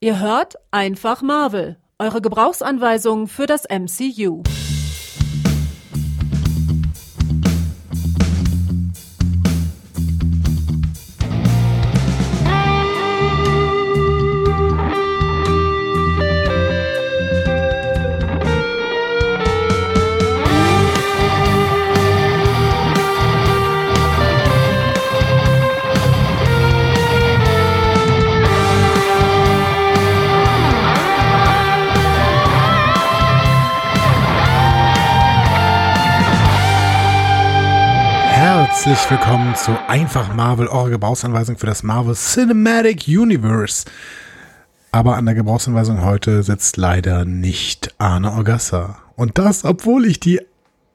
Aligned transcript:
Ihr 0.00 0.20
hört 0.20 0.54
einfach 0.70 1.22
Marvel, 1.22 1.76
eure 1.98 2.20
Gebrauchsanweisung 2.20 3.26
für 3.26 3.46
das 3.46 3.64
MCU. 3.68 4.44
Herzlich 38.88 39.10
willkommen 39.10 39.54
zu 39.54 39.78
Einfach 39.86 40.34
Marvel, 40.34 40.66
eure 40.66 40.92
Gebrauchsanweisung 40.92 41.58
für 41.58 41.66
das 41.66 41.82
Marvel 41.82 42.14
Cinematic 42.14 43.06
Universe. 43.06 43.84
Aber 44.92 45.16
an 45.16 45.26
der 45.26 45.34
Gebrauchsanweisung 45.34 46.02
heute 46.02 46.42
sitzt 46.42 46.78
leider 46.78 47.26
nicht 47.26 47.94
Arne 47.98 48.32
Orgassa. 48.32 48.96
Und 49.14 49.36
das, 49.36 49.66
obwohl 49.66 50.06
ich 50.06 50.20
die 50.20 50.40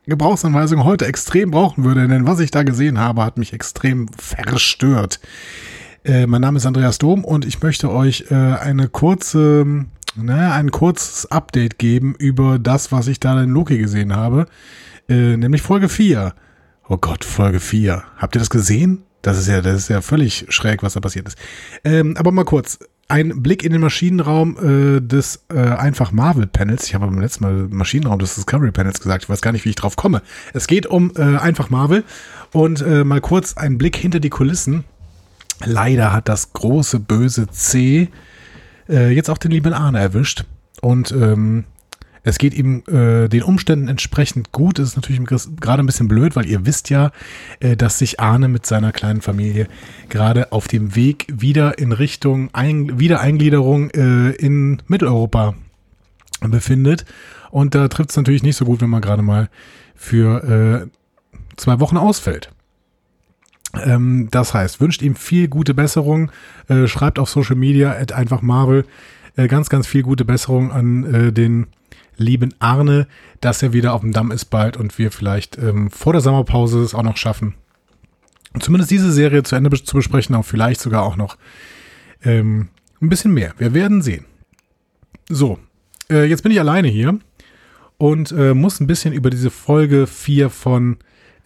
Gebrauchsanweisung 0.08 0.84
heute 0.86 1.06
extrem 1.06 1.52
brauchen 1.52 1.84
würde, 1.84 2.08
denn 2.08 2.26
was 2.26 2.40
ich 2.40 2.50
da 2.50 2.64
gesehen 2.64 2.98
habe, 2.98 3.24
hat 3.24 3.38
mich 3.38 3.54
extrem 3.54 4.08
verstört. 4.18 5.20
Äh, 6.04 6.26
mein 6.26 6.42
Name 6.42 6.58
ist 6.58 6.66
Andreas 6.66 6.98
Dom 6.98 7.24
und 7.24 7.46
ich 7.46 7.62
möchte 7.62 7.92
euch 7.92 8.26
äh, 8.32 8.34
eine 8.34 8.88
kurze, 8.88 9.86
naja, 10.16 10.54
ein 10.54 10.72
kurzes 10.72 11.30
Update 11.30 11.78
geben 11.78 12.16
über 12.18 12.58
das, 12.58 12.92
was 12.92 13.06
ich 13.06 13.20
da 13.20 13.40
in 13.40 13.52
Loki 13.52 13.78
gesehen 13.78 14.16
habe, 14.16 14.48
äh, 15.08 15.38
nämlich 15.38 15.62
Folge 15.62 15.90
4. 15.90 16.34
Oh 16.90 16.98
Gott, 16.98 17.24
Folge 17.24 17.62
4. 17.62 18.04
Habt 18.18 18.36
ihr 18.36 18.40
das 18.40 18.50
gesehen? 18.50 19.04
Das 19.22 19.38
ist 19.38 19.48
ja, 19.48 19.62
das 19.62 19.78
ist 19.78 19.88
ja 19.88 20.02
völlig 20.02 20.48
schräg, 20.50 20.84
was 20.84 20.94
da 20.94 21.00
passiert 21.00 21.28
ist. 21.28 21.38
Ähm, 21.84 22.18
aber 22.18 22.32
mal 22.32 22.44
kurz. 22.44 22.80
Ein 23.10 23.44
Blick 23.44 23.64
in 23.64 23.74
den 23.74 23.82
Maschinenraum 23.82 24.58
äh, 24.98 25.02
des 25.02 25.44
äh, 25.54 25.60
einfach 25.60 26.12
Marvel 26.12 26.48
Panels. 26.48 26.88
Ich 26.88 26.96
habe 26.96 27.06
beim 27.06 27.20
letzten 27.20 27.44
Mal 27.44 27.68
Maschinenraum 27.70 28.18
des 28.18 28.36
Discovery 28.36 28.72
Panels 28.72 29.02
gesagt. 29.02 29.24
Ich 29.24 29.30
weiß 29.30 29.42
gar 29.42 29.52
nicht, 29.52 29.66
wie 29.66 29.70
ich 29.70 29.76
drauf 29.76 29.98
komme. 29.98 30.22
Es 30.54 30.68
geht 30.68 30.88
um 30.88 31.12
äh, 31.16 31.38
einfach 31.38 31.70
Marvel 31.70 32.06
und 32.54 32.82
äh, 32.82 33.04
mal 33.04 33.22
kurz 33.22 33.56
ein 33.56 33.78
Blick 33.78 33.98
hinter 33.98 34.20
die 34.20 34.30
Kulissen. 34.30 34.86
Leider 35.66 36.14
hat 36.14 36.30
das 36.30 36.54
große 36.54 37.00
böse 37.00 37.48
C 37.48 38.10
äh, 38.90 39.14
jetzt 39.14 39.30
auch 39.30 39.38
den 39.38 39.52
lieben 39.52 39.74
Arne 39.74 40.00
erwischt 40.00 40.46
und 40.82 41.12
ähm, 41.12 41.66
es 42.24 42.38
geht 42.38 42.54
ihm 42.54 42.84
äh, 42.88 43.28
den 43.28 43.44
Umständen 43.44 43.90
entsprechend 43.90 44.52
gut. 44.54 44.80
Es 44.80 44.90
ist 44.90 44.96
natürlich 44.96 45.22
gerade 45.60 45.84
ein 45.84 45.86
bisschen 45.86 46.08
blöd, 46.08 46.36
weil 46.36 46.46
ihr 46.46 46.66
wisst 46.66 46.90
ja, 46.90 47.12
äh, 47.60 47.76
dass 47.76 48.00
sich 48.00 48.20
Arne 48.22 48.48
mit 48.48 48.66
seiner 48.66 48.94
kleinen 48.94 49.22
Familie 49.22 49.68
gerade 50.10 50.52
auf 50.54 50.68
dem 50.68 50.96
Weg 50.96 51.28
wieder 51.30 51.78
in 51.78 51.92
Richtung 51.92 52.50
ein 52.54 52.98
Wiedereingliederung 52.98 53.90
äh, 53.92 54.32
in 54.32 54.82
Mitteleuropa 54.88 55.56
befindet. 56.42 57.06
Und 57.52 57.76
da 57.76 57.88
trifft 57.90 58.12
es 58.12 58.18
natürlich 58.18 58.44
nicht 58.44 58.56
so 58.56 58.66
gut, 58.66 58.82
wenn 58.82 58.90
man 58.90 59.02
gerade 59.02 59.22
mal 59.22 59.50
für 59.96 60.88
äh, 60.88 60.88
zwei 61.58 61.80
Wochen 61.82 61.98
ausfällt. 61.98 62.52
Ähm, 63.76 64.30
das 64.32 64.54
heißt, 64.54 64.80
wünscht 64.80 65.02
ihm 65.02 65.16
viel 65.16 65.50
gute 65.50 65.74
Besserung, 65.74 66.32
äh, 66.70 66.88
schreibt 66.88 67.20
auf 67.20 67.30
Social 67.30 67.56
Media 67.56 67.92
einfach 67.92 68.42
Marvel 68.42 68.86
äh, 69.36 69.48
ganz, 69.48 69.70
ganz 69.70 69.88
viel 69.88 70.04
gute 70.04 70.26
Besserung 70.26 70.72
an 70.72 71.04
äh, 71.14 71.34
den 71.34 71.68
lieben 72.18 72.54
Arne, 72.60 73.08
dass 73.42 73.64
er 73.64 73.74
wieder 73.74 73.94
auf 73.94 74.02
dem 74.02 74.12
Damm 74.12 74.32
ist 74.32 74.46
bald 74.46 74.78
und 74.78 74.98
wir 74.98 75.12
vielleicht 75.12 75.58
ähm, 75.58 75.90
vor 75.90 76.14
der 76.14 76.22
Sommerpause 76.22 76.82
es 76.82 76.94
auch 76.94 77.04
noch 77.04 77.18
schaffen, 77.18 77.56
zumindest 78.60 78.92
diese 78.92 79.12
Serie 79.12 79.44
zu 79.44 79.56
Ende 79.56 79.72
zu 79.84 79.96
besprechen, 79.96 80.36
auch 80.36 80.46
vielleicht 80.46 80.82
sogar 80.82 81.04
auch 81.04 81.16
noch 81.16 81.38
ähm, 82.24 82.70
ein 83.02 83.10
bisschen 83.10 83.34
mehr. 83.34 83.54
Wir 83.58 83.74
werden 83.74 84.02
sehen. 84.02 84.26
So, 85.30 85.60
äh, 86.10 86.26
jetzt 86.26 86.44
bin 86.44 86.52
ich 86.52 86.60
alleine 86.60 86.88
hier 86.88 87.20
und 87.98 88.32
äh, 88.32 88.54
muss 88.54 88.80
ein 88.80 88.88
bisschen 88.88 89.14
über 89.14 89.30
diese 89.30 89.50
Folge 89.50 90.08
4 90.08 90.50
von 90.50 90.98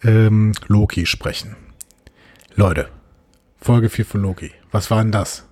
ähm, 0.02 0.52
Loki 0.66 1.06
sprechen. 1.06 1.56
Leute, 2.54 2.88
Folge 3.60 3.88
4 3.88 4.04
von 4.04 4.22
Loki. 4.22 4.52
Was 4.70 4.90
war 4.90 5.02
denn 5.02 5.12
das? 5.12 5.47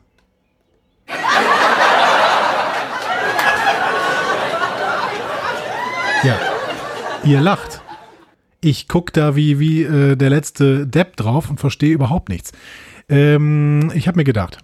Ja. 6.26 6.41
Ihr 7.22 7.41
lacht. 7.41 7.82
Ich 8.60 8.88
guck 8.88 9.12
da 9.12 9.37
wie, 9.37 9.60
wie 9.60 9.84
äh, 9.84 10.16
der 10.16 10.28
letzte 10.28 10.84
Depp 10.84 11.16
drauf 11.16 11.50
und 11.50 11.60
verstehe 11.60 11.94
überhaupt 11.94 12.31
nichts. 12.31 12.50
Ähm, 13.09 13.92
ich 13.94 14.09
habe 14.09 14.16
mir 14.16 14.25
gedacht, 14.25 14.59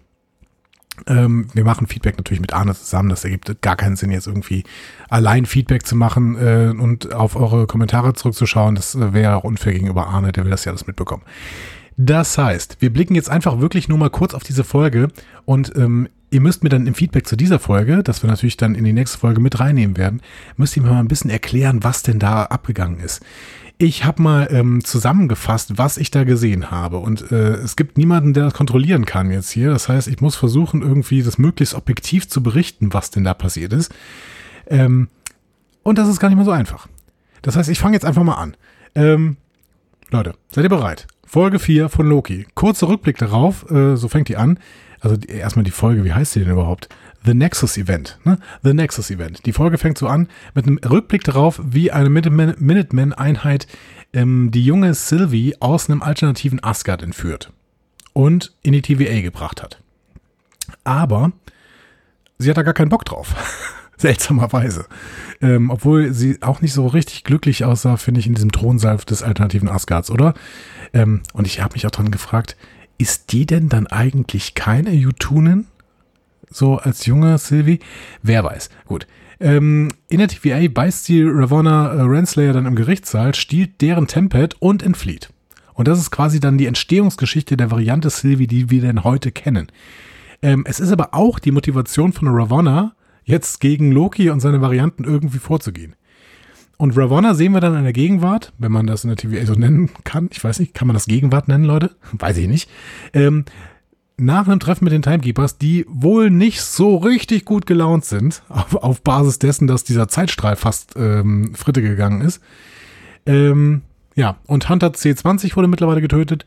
ähm, 1.06 1.46
wir 1.52 1.62
machen 1.62 1.86
Feedback 1.86 2.16
natürlich 2.16 2.40
mit 2.40 2.52
Arne 2.52 2.74
zusammen. 2.74 3.10
Das 3.10 3.22
ergibt 3.22 3.62
gar 3.62 3.76
keinen 3.76 3.94
Sinn, 3.94 4.10
jetzt 4.10 4.26
irgendwie 4.26 4.64
allein 5.08 5.46
Feedback 5.46 5.86
zu 5.86 5.94
machen 5.94 6.36
äh, 6.36 6.74
und 6.76 7.14
auf 7.14 7.36
eure 7.36 7.68
Kommentare 7.68 8.14
zurückzuschauen. 8.14 8.74
Das 8.74 8.96
äh, 8.96 9.12
wäre 9.12 9.36
auch 9.36 9.44
unfair 9.44 9.72
gegenüber 9.72 10.08
Arne, 10.08 10.32
der 10.32 10.42
will 10.42 10.50
das 10.50 10.64
ja 10.64 10.72
alles 10.72 10.88
mitbekommen. 10.88 11.22
Das 11.96 12.38
heißt, 12.38 12.78
wir 12.80 12.92
blicken 12.92 13.14
jetzt 13.14 13.30
einfach 13.30 13.60
wirklich 13.60 13.88
nur 13.88 13.98
mal 13.98 14.10
kurz 14.10 14.34
auf 14.34 14.42
diese 14.42 14.64
Folge 14.64 15.12
und 15.44 15.76
ähm, 15.76 16.08
ihr 16.32 16.40
müsst 16.40 16.64
mir 16.64 16.70
dann 16.70 16.86
im 16.86 16.94
Feedback 16.94 17.26
zu 17.26 17.36
dieser 17.36 17.58
Folge, 17.58 18.02
das 18.02 18.22
wir 18.22 18.30
natürlich 18.30 18.56
dann 18.56 18.74
in 18.74 18.84
die 18.84 18.94
nächste 18.94 19.18
Folge 19.18 19.40
mit 19.40 19.60
reinnehmen 19.60 19.96
werden, 19.96 20.22
müsst 20.56 20.76
ihr 20.76 20.82
mir 20.82 20.90
mal 20.90 21.00
ein 21.00 21.08
bisschen 21.08 21.30
erklären, 21.30 21.84
was 21.84 22.02
denn 22.02 22.18
da 22.18 22.44
abgegangen 22.44 23.00
ist. 23.00 23.22
Ich 23.76 24.04
habe 24.04 24.22
mal 24.22 24.48
ähm, 24.50 24.82
zusammengefasst, 24.82 25.76
was 25.76 25.98
ich 25.98 26.10
da 26.10 26.24
gesehen 26.24 26.70
habe. 26.70 26.98
Und 26.98 27.30
äh, 27.32 27.54
es 27.54 27.76
gibt 27.76 27.98
niemanden, 27.98 28.32
der 28.32 28.44
das 28.44 28.54
kontrollieren 28.54 29.04
kann 29.04 29.30
jetzt 29.30 29.50
hier. 29.50 29.70
Das 29.70 29.88
heißt, 29.88 30.08
ich 30.08 30.20
muss 30.20 30.36
versuchen, 30.36 30.82
irgendwie 30.82 31.22
das 31.22 31.36
möglichst 31.36 31.74
objektiv 31.74 32.28
zu 32.28 32.42
berichten, 32.42 32.94
was 32.94 33.10
denn 33.10 33.24
da 33.24 33.34
passiert 33.34 33.72
ist. 33.72 33.92
Ähm, 34.68 35.08
und 35.82 35.98
das 35.98 36.08
ist 36.08 36.20
gar 36.20 36.28
nicht 36.28 36.38
mal 36.38 36.44
so 36.44 36.50
einfach. 36.52 36.88
Das 37.42 37.56
heißt, 37.56 37.68
ich 37.68 37.78
fange 37.78 37.94
jetzt 37.94 38.04
einfach 38.04 38.22
mal 38.22 38.36
an. 38.36 38.56
Ähm, 38.94 39.36
Leute, 40.10 40.34
seid 40.50 40.64
ihr 40.64 40.70
bereit? 40.70 41.08
Folge 41.26 41.58
4 41.58 41.88
von 41.88 42.08
Loki. 42.08 42.46
Kurzer 42.54 42.88
Rückblick 42.88 43.18
darauf, 43.18 43.70
äh, 43.70 43.96
so 43.96 44.08
fängt 44.08 44.28
die 44.28 44.36
an. 44.36 44.58
Also 45.02 45.16
die, 45.16 45.28
erstmal 45.28 45.64
die 45.64 45.72
Folge, 45.72 46.04
wie 46.04 46.12
heißt 46.12 46.34
die 46.34 46.40
denn 46.40 46.52
überhaupt? 46.52 46.88
The 47.24 47.34
Nexus 47.34 47.76
Event. 47.76 48.18
Ne? 48.24 48.38
The 48.62 48.72
Nexus 48.72 49.10
Event. 49.10 49.44
Die 49.46 49.52
Folge 49.52 49.76
fängt 49.76 49.98
so 49.98 50.06
an 50.06 50.28
mit 50.54 50.66
einem 50.66 50.78
Rückblick 50.78 51.24
darauf, 51.24 51.60
wie 51.62 51.90
eine 51.90 52.08
Minuteman-Einheit 52.08 53.66
ähm, 54.12 54.50
die 54.52 54.64
junge 54.64 54.94
Sylvie 54.94 55.56
aus 55.60 55.90
einem 55.90 56.02
alternativen 56.02 56.62
Asgard 56.62 57.02
entführt 57.02 57.52
und 58.12 58.52
in 58.62 58.72
die 58.72 58.82
TVA 58.82 59.20
gebracht 59.20 59.62
hat. 59.62 59.80
Aber 60.84 61.32
sie 62.38 62.48
hat 62.48 62.56
da 62.56 62.62
gar 62.62 62.74
keinen 62.74 62.88
Bock 62.88 63.04
drauf. 63.04 63.34
Seltsamerweise. 63.96 64.86
Ähm, 65.40 65.70
obwohl 65.70 66.12
sie 66.12 66.42
auch 66.42 66.60
nicht 66.60 66.72
so 66.72 66.86
richtig 66.86 67.24
glücklich 67.24 67.64
aussah, 67.64 67.96
finde 67.96 68.20
ich, 68.20 68.26
in 68.26 68.34
diesem 68.34 68.52
Thronsaal 68.52 68.96
des 68.98 69.22
alternativen 69.22 69.68
Asgards, 69.68 70.10
oder? 70.10 70.34
Ähm, 70.92 71.22
und 71.32 71.46
ich 71.46 71.60
habe 71.60 71.74
mich 71.74 71.86
auch 71.86 71.92
dran 71.92 72.10
gefragt, 72.10 72.56
ist 73.02 73.32
die 73.32 73.46
denn 73.46 73.68
dann 73.68 73.88
eigentlich 73.88 74.54
keine 74.54 74.92
Jutunin? 74.92 75.66
So 76.50 76.76
als 76.76 77.04
junge 77.04 77.36
Sylvie? 77.36 77.80
Wer 78.22 78.44
weiß. 78.44 78.70
Gut. 78.86 79.08
Ähm, 79.40 79.88
in 80.08 80.18
der 80.18 80.28
TVA 80.28 80.68
beißt 80.68 81.08
die 81.08 81.24
Ravonna 81.24 81.94
äh, 81.94 82.02
Renslayer 82.02 82.52
dann 82.52 82.66
im 82.66 82.76
Gerichtssaal, 82.76 83.34
stiehlt 83.34 83.80
deren 83.80 84.06
Tempet 84.06 84.54
und 84.60 84.84
entflieht. 84.84 85.30
Und 85.74 85.88
das 85.88 85.98
ist 85.98 86.12
quasi 86.12 86.38
dann 86.38 86.58
die 86.58 86.66
Entstehungsgeschichte 86.66 87.56
der 87.56 87.72
Variante 87.72 88.08
Sylvie, 88.08 88.46
die 88.46 88.70
wir 88.70 88.82
denn 88.82 89.02
heute 89.02 89.32
kennen. 89.32 89.66
Ähm, 90.40 90.64
es 90.64 90.78
ist 90.78 90.92
aber 90.92 91.12
auch 91.12 91.40
die 91.40 91.50
Motivation 91.50 92.12
von 92.12 92.28
Ravonna, 92.28 92.94
jetzt 93.24 93.60
gegen 93.60 93.90
Loki 93.90 94.30
und 94.30 94.38
seine 94.38 94.60
Varianten 94.60 95.02
irgendwie 95.02 95.38
vorzugehen. 95.38 95.96
Und 96.82 96.96
Ravonna 96.96 97.34
sehen 97.34 97.52
wir 97.52 97.60
dann 97.60 97.76
in 97.76 97.84
der 97.84 97.92
Gegenwart, 97.92 98.52
wenn 98.58 98.72
man 98.72 98.88
das 98.88 99.04
in 99.04 99.08
der 99.10 99.16
TVA 99.16 99.46
so 99.46 99.52
nennen 99.52 99.88
kann. 100.02 100.28
Ich 100.32 100.42
weiß 100.42 100.58
nicht, 100.58 100.74
kann 100.74 100.88
man 100.88 100.94
das 100.94 101.06
Gegenwart 101.06 101.46
nennen, 101.46 101.62
Leute? 101.62 101.92
Weiß 102.12 102.36
ich 102.38 102.48
nicht. 102.48 102.68
Ähm, 103.12 103.44
nach 104.16 104.48
einem 104.48 104.58
Treffen 104.58 104.82
mit 104.82 104.92
den 104.92 105.02
Timekeepers, 105.02 105.58
die 105.58 105.86
wohl 105.88 106.28
nicht 106.28 106.60
so 106.60 106.96
richtig 106.96 107.44
gut 107.44 107.66
gelaunt 107.66 108.04
sind, 108.04 108.42
auf, 108.48 108.74
auf 108.74 109.00
Basis 109.00 109.38
dessen, 109.38 109.68
dass 109.68 109.84
dieser 109.84 110.08
Zeitstrahl 110.08 110.56
fast 110.56 110.94
ähm, 110.96 111.54
Fritte 111.54 111.82
gegangen 111.82 112.20
ist. 112.20 112.42
Ähm, 113.26 113.82
ja, 114.16 114.38
und 114.48 114.68
Hunter 114.68 114.88
C20 114.88 115.54
wurde 115.54 115.68
mittlerweile 115.68 116.00
getötet. 116.00 116.46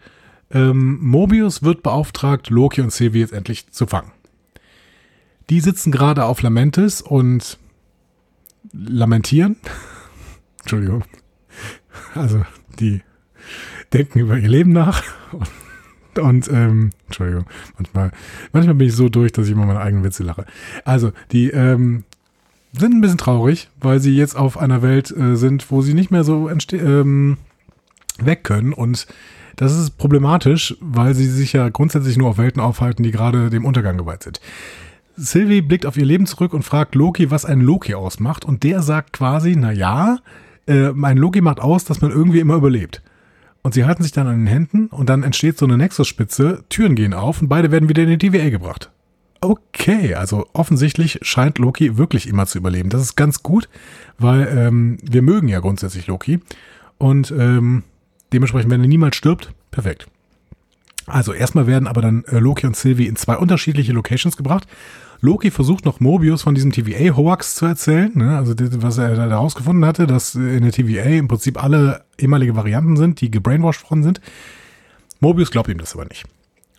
Ähm, 0.52 1.00
Mobius 1.02 1.64
wird 1.64 1.82
beauftragt, 1.82 2.50
Loki 2.50 2.82
und 2.82 2.92
Sylvie 2.92 3.22
jetzt 3.22 3.32
endlich 3.32 3.72
zu 3.72 3.88
fangen. 3.88 4.12
Die 5.50 5.62
sitzen 5.62 5.94
gerade 5.94 6.26
auf 6.26 6.42
Lamentis 6.42 7.02
und 7.02 7.58
lamentieren. 8.74 9.56
Entschuldigung. 10.66 11.04
Also, 12.16 12.44
die 12.80 13.02
denken 13.94 14.18
über 14.18 14.36
ihr 14.36 14.50
Leben 14.50 14.72
nach. 14.72 15.04
Und, 16.20 16.50
ähm, 16.52 16.90
Entschuldigung, 17.06 17.46
manchmal, 17.78 18.12
manchmal 18.52 18.74
bin 18.74 18.88
ich 18.88 18.96
so 18.96 19.08
durch, 19.08 19.32
dass 19.32 19.46
ich 19.46 19.52
immer 19.52 19.68
meine 19.68 19.80
eigenen 19.80 20.04
Witze 20.04 20.24
lache. 20.24 20.46
Also, 20.84 21.12
die, 21.32 21.52
ähm, 21.52 22.04
sind 22.74 22.96
ein 22.96 23.02
bisschen 23.02 23.20
traurig, 23.20 23.70
weil 23.80 24.00
sie 24.00 24.16
jetzt 24.16 24.36
auf 24.36 24.58
einer 24.58 24.82
Welt 24.82 25.16
äh, 25.16 25.36
sind, 25.36 25.70
wo 25.70 25.84
sie 25.84 25.94
nicht 25.94 26.10
mehr 26.10 26.24
so 26.24 26.50
ähm, 26.50 27.38
weg 28.20 28.44
können. 28.44 28.74
Und 28.74 29.06
das 29.56 29.78
ist 29.78 30.00
problematisch, 30.00 30.76
weil 30.82 31.14
sie 31.14 31.28
sich 31.28 31.54
ja 31.54 31.70
grundsätzlich 31.70 32.18
nur 32.18 32.30
auf 32.30 32.40
Welten 32.40 32.62
aufhalten, 32.62 33.04
die 33.04 33.12
gerade 33.12 33.52
dem 33.52 33.66
Untergang 33.66 33.98
geweiht 33.98 34.24
sind. 34.24 34.42
Sylvie 35.16 35.62
blickt 35.62 35.86
auf 35.86 35.96
ihr 35.96 36.06
Leben 36.06 36.26
zurück 36.26 36.54
und 36.54 36.64
fragt 36.64 36.96
Loki, 36.96 37.32
was 37.32 37.46
ein 37.46 37.62
Loki 37.62 37.94
ausmacht. 37.94 38.44
Und 38.44 38.64
der 38.64 38.82
sagt 38.82 39.14
quasi, 39.14 39.56
na 39.56 39.72
ja, 39.72 40.18
äh, 40.68 40.92
mein 40.92 41.18
Loki 41.18 41.42
macht 41.42 41.60
aus, 41.60 41.86
dass 41.86 42.02
man 42.02 42.12
irgendwie 42.12 42.40
immer 42.40 42.56
überlebt. 42.56 43.02
Und 43.62 43.74
sie 43.74 43.86
halten 43.86 44.04
sich 44.04 44.12
dann 44.12 44.28
an 44.28 44.38
den 44.38 44.48
Händen 44.48 44.88
und 44.88 45.10
dann 45.10 45.24
entsteht 45.24 45.58
so 45.58 45.66
eine 45.66 45.78
Nexus-Spitze, 45.78 46.64
Türen 46.70 46.96
gehen 46.96 47.14
auf 47.14 47.42
und 47.42 47.48
beide 47.48 47.72
werden 47.72 47.90
wieder 47.90 48.04
in 48.04 48.10
die 48.10 48.18
TVA 48.18 48.50
gebracht. 48.50 48.92
Okay, 49.42 50.16
also 50.16 50.48
offensichtlich 50.54 51.20
scheint 51.22 51.58
Loki 51.58 51.98
wirklich 51.98 52.28
immer 52.28 52.46
zu 52.46 52.58
überleben. 52.58 52.90
Das 52.90 53.02
ist 53.02 53.16
ganz 53.16 53.44
gut, 53.44 53.70
weil 54.18 54.48
ähm, 54.56 54.98
wir 55.04 55.22
mögen 55.22 55.48
ja 55.48 55.60
grundsätzlich 55.60 56.08
Loki. 56.08 56.40
Und 56.98 57.32
ähm, 57.32 57.84
dementsprechend, 58.34 58.72
wenn 58.72 58.82
er 58.82 58.88
niemals 58.88 59.16
stirbt, 59.16 59.52
perfekt. 59.72 60.08
Also 61.08 61.34
erstmal 61.34 61.68
werden 61.68 61.88
aber 61.88 62.02
dann 62.02 62.24
äh, 62.26 62.40
Loki 62.40 62.66
und 62.66 62.76
Sylvie 62.76 63.08
in 63.08 63.16
zwei 63.16 63.38
unterschiedliche 63.38 63.94
Locations 63.94 64.38
gebracht. 64.38 64.68
Loki 65.22 65.52
versucht 65.52 65.86
noch 65.86 66.00
Mobius 66.00 66.42
von 66.42 66.56
diesem 66.56 66.72
TVA-Hoax 66.72 67.56
zu 67.56 67.66
erzählen, 67.66 68.12
ne? 68.14 68.38
also 68.38 68.54
was 68.58 68.98
er 68.98 69.16
da 69.16 69.28
herausgefunden 69.28 69.86
hatte, 69.86 70.08
dass 70.08 70.36
in 70.36 70.62
der 70.62 70.72
TVA 70.72 71.04
im 71.04 71.28
Prinzip 71.28 71.62
alle 71.62 72.04
ehemalige 72.18 72.56
Varianten 72.56 72.98
sind, 72.98 73.22
die 73.22 73.32
gebrainwashed 73.32 73.90
worden 73.90 74.04
sind. 74.04 74.22
Mobius 75.20 75.52
glaubt 75.52 75.70
ihm 75.70 75.78
das 75.78 75.94
aber 75.94 76.06
nicht. 76.06 76.26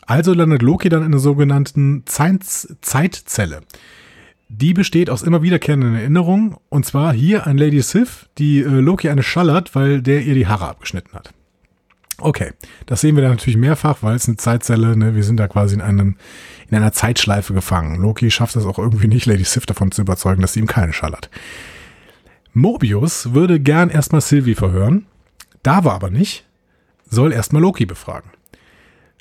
Also 0.07 0.33
landet 0.33 0.63
Loki 0.63 0.89
dann 0.89 1.01
in 1.01 1.07
einer 1.07 1.19
sogenannten 1.19 2.05
Zeitzelle. 2.07 3.63
Die 4.49 4.73
besteht 4.73 5.11
aus 5.11 5.23
immer 5.23 5.43
wiederkehrenden 5.43 5.97
Erinnerungen. 5.97 6.57
Und 6.69 6.87
zwar 6.87 7.13
hier 7.13 7.47
an 7.47 7.59
Lady 7.59 7.83
Sif, 7.83 8.29
die 8.39 8.61
äh, 8.61 8.69
Loki 8.69 9.09
eine 9.09 9.25
schallert, 9.25 9.75
weil 9.75 10.03
der 10.03 10.23
ihr 10.23 10.35
die 10.35 10.47
Haare 10.47 10.69
abgeschnitten 10.69 11.15
hat. 11.15 11.33
Okay, 12.19 12.53
das 12.87 13.03
sehen 13.03 13.15
wir 13.15 13.23
dann 13.23 13.33
natürlich 13.33 13.59
mehrfach, 13.59 13.99
weil 14.03 14.17
es 14.17 14.27
eine 14.27 14.39
Zeitzelle, 14.39 14.97
ne, 14.97 15.15
wir 15.15 15.23
sind 15.23 15.37
da 15.37 15.49
quasi 15.49 15.75
in 15.75 15.83
einem, 15.83 16.17
in 16.71 16.77
einer 16.77 16.93
Zeitschleife 16.93 17.53
gefangen. 17.53 18.01
Loki 18.01 18.31
schafft 18.31 18.57
es 18.57 18.65
auch 18.65 18.79
irgendwie 18.79 19.09
nicht, 19.09 19.27
Lady 19.27 19.45
Sif 19.45 19.67
davon 19.67 19.93
zu 19.93 20.01
überzeugen, 20.01 20.41
dass 20.41 20.55
sie 20.55 20.61
ihm 20.61 20.67
keine 20.67 20.95
schallert. 20.95 21.31
Mobius 22.55 23.35
würde 23.35 23.61
gern 23.61 23.91
erstmal 23.91 24.23
Sylvie 24.23 24.55
verhören, 24.55 25.07
darf 25.63 25.85
er 25.85 25.93
aber 25.93 26.11
nicht, 26.11 26.47
soll 27.09 27.33
erstmal 27.33 27.61
Loki 27.61 27.85
befragen. 27.85 28.31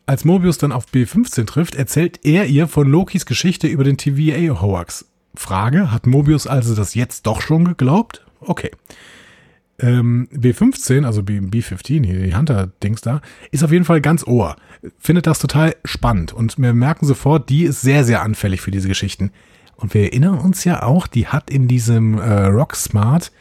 Als 0.05 0.23
Mobius 0.23 0.57
dann 0.57 0.71
auf 0.71 0.85
B15 0.85 1.45
trifft, 1.45 1.75
erzählt 1.75 2.19
er 2.23 2.45
ihr 2.45 2.67
von 2.67 2.87
Lokis 2.87 3.25
Geschichte 3.25 3.67
über 3.67 3.83
den 3.83 3.97
TVA-Hoax. 3.97 5.05
Frage, 5.35 5.91
hat 5.91 6.05
Mobius 6.05 6.47
also 6.47 6.75
das 6.75 6.93
jetzt 6.93 7.25
doch 7.25 7.41
schon 7.41 7.65
geglaubt? 7.65 8.25
Okay. 8.39 8.71
Ähm, 9.77 10.29
B15, 10.33 11.05
also 11.05 11.21
B, 11.23 11.39
B15, 11.39 12.05
hier 12.05 12.23
die 12.23 12.35
Hunter-Dings 12.35 13.01
da, 13.01 13.21
ist 13.51 13.63
auf 13.63 13.71
jeden 13.71 13.85
Fall 13.85 14.01
ganz 14.01 14.25
ohr. 14.25 14.55
Findet 14.99 15.27
das 15.27 15.39
total 15.39 15.75
spannend 15.83 16.31
und 16.31 16.57
wir 16.57 16.73
merken 16.73 17.05
sofort, 17.05 17.49
die 17.49 17.63
ist 17.63 17.81
sehr, 17.81 18.03
sehr 18.03 18.21
anfällig 18.21 18.61
für 18.61 18.71
diese 18.71 18.87
Geschichten. 18.87 19.31
Und 19.75 19.93
wir 19.93 20.03
erinnern 20.03 20.37
uns 20.39 20.63
ja 20.63 20.83
auch, 20.83 21.07
die 21.07 21.27
hat 21.27 21.49
in 21.49 21.67
diesem 21.67 22.17
äh, 22.17 22.45
Rock 22.45 22.75
Smart 22.75 23.31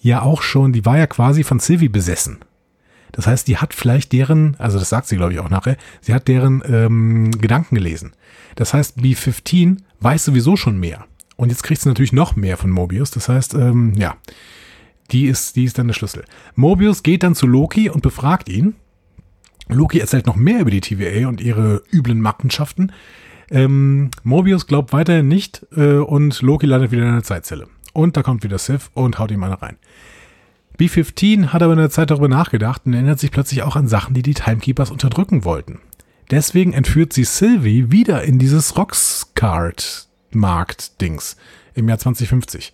ja 0.00 0.22
auch 0.22 0.42
schon, 0.42 0.72
die 0.72 0.84
war 0.84 0.98
ja 0.98 1.06
quasi 1.06 1.44
von 1.44 1.60
Sylvie 1.60 1.88
besessen. 1.88 2.38
Das 3.12 3.28
heißt, 3.28 3.46
die 3.46 3.58
hat 3.58 3.74
vielleicht 3.74 4.12
deren, 4.12 4.56
also 4.58 4.78
das 4.78 4.88
sagt 4.88 5.06
sie, 5.06 5.16
glaube 5.16 5.32
ich, 5.32 5.38
auch 5.38 5.48
nachher, 5.48 5.76
sie 6.00 6.12
hat 6.12 6.26
deren 6.26 6.62
ähm, 6.66 7.30
Gedanken 7.30 7.76
gelesen. 7.76 8.12
Das 8.56 8.74
heißt, 8.74 8.98
B15 8.98 9.78
weiß 10.00 10.24
sowieso 10.24 10.56
schon 10.56 10.78
mehr. 10.80 11.06
Und 11.36 11.50
jetzt 11.50 11.62
kriegt 11.62 11.80
sie 11.80 11.88
natürlich 11.88 12.12
noch 12.12 12.34
mehr 12.34 12.56
von 12.56 12.70
Mobius. 12.70 13.12
Das 13.12 13.28
heißt, 13.28 13.54
ähm, 13.54 13.92
ja, 13.94 14.16
die 15.10 15.26
ist, 15.26 15.56
die 15.56 15.64
ist 15.64 15.78
dann 15.78 15.86
der 15.86 15.94
Schlüssel. 15.94 16.24
Mobius 16.54 17.02
geht 17.02 17.22
dann 17.22 17.34
zu 17.34 17.46
Loki 17.46 17.90
und 17.90 18.02
befragt 18.02 18.48
ihn. 18.48 18.74
Loki 19.68 19.98
erzählt 19.98 20.26
noch 20.26 20.36
mehr 20.36 20.60
über 20.60 20.70
die 20.70 20.80
TVA 20.80 21.28
und 21.28 21.40
ihre 21.40 21.82
üblen 21.92 22.20
Machenschaften. 22.20 22.92
Ähm, 23.50 24.10
Mobius 24.22 24.66
glaubt 24.66 24.92
weiterhin 24.92 25.28
nicht 25.28 25.66
äh, 25.76 25.96
und 25.96 26.40
Loki 26.42 26.66
landet 26.66 26.90
wieder 26.90 27.02
in 27.02 27.08
einer 27.08 27.22
Zeitzelle. 27.22 27.68
Und 27.92 28.16
da 28.16 28.22
kommt 28.22 28.42
wieder 28.42 28.58
Sif 28.58 28.90
und 28.94 29.18
haut 29.18 29.30
ihm 29.30 29.44
eine 29.44 29.60
rein. 29.60 29.76
B-15 30.76 31.48
hat 31.48 31.62
aber 31.62 31.74
in 31.74 31.78
der 31.78 31.90
Zeit 31.90 32.10
darüber 32.10 32.28
nachgedacht 32.28 32.82
und 32.84 32.94
erinnert 32.94 33.20
sich 33.20 33.30
plötzlich 33.30 33.62
auch 33.62 33.76
an 33.76 33.86
Sachen, 33.86 34.14
die 34.14 34.22
die 34.22 34.34
Timekeepers 34.34 34.90
unterdrücken 34.90 35.44
wollten. 35.44 35.78
Deswegen 36.30 36.72
entführt 36.72 37.12
sie 37.12 37.24
Sylvie 37.24 37.92
wieder 37.92 38.24
in 38.24 38.40
dieses 38.40 38.76
Roxcart-Markt-Dings 38.76 41.36
im 41.74 41.88
Jahr 41.88 41.98
2050. 41.98 42.72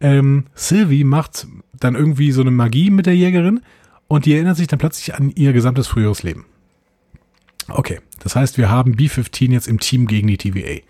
Ähm, 0.00 0.44
Sylvie 0.54 1.04
macht 1.04 1.46
dann 1.78 1.94
irgendwie 1.94 2.32
so 2.32 2.42
eine 2.42 2.50
Magie 2.50 2.90
mit 2.90 3.06
der 3.06 3.16
Jägerin 3.16 3.60
und 4.08 4.26
die 4.26 4.34
erinnert 4.34 4.56
sich 4.56 4.66
dann 4.66 4.78
plötzlich 4.78 5.14
an 5.14 5.30
ihr 5.34 5.52
gesamtes 5.52 5.86
früheres 5.86 6.22
Leben. 6.22 6.46
Okay, 7.68 8.00
das 8.20 8.36
heißt, 8.36 8.58
wir 8.58 8.70
haben 8.70 8.92
B-15 8.92 9.50
jetzt 9.50 9.68
im 9.68 9.80
Team 9.80 10.06
gegen 10.06 10.28
die 10.28 10.36
TVA. 10.36 10.82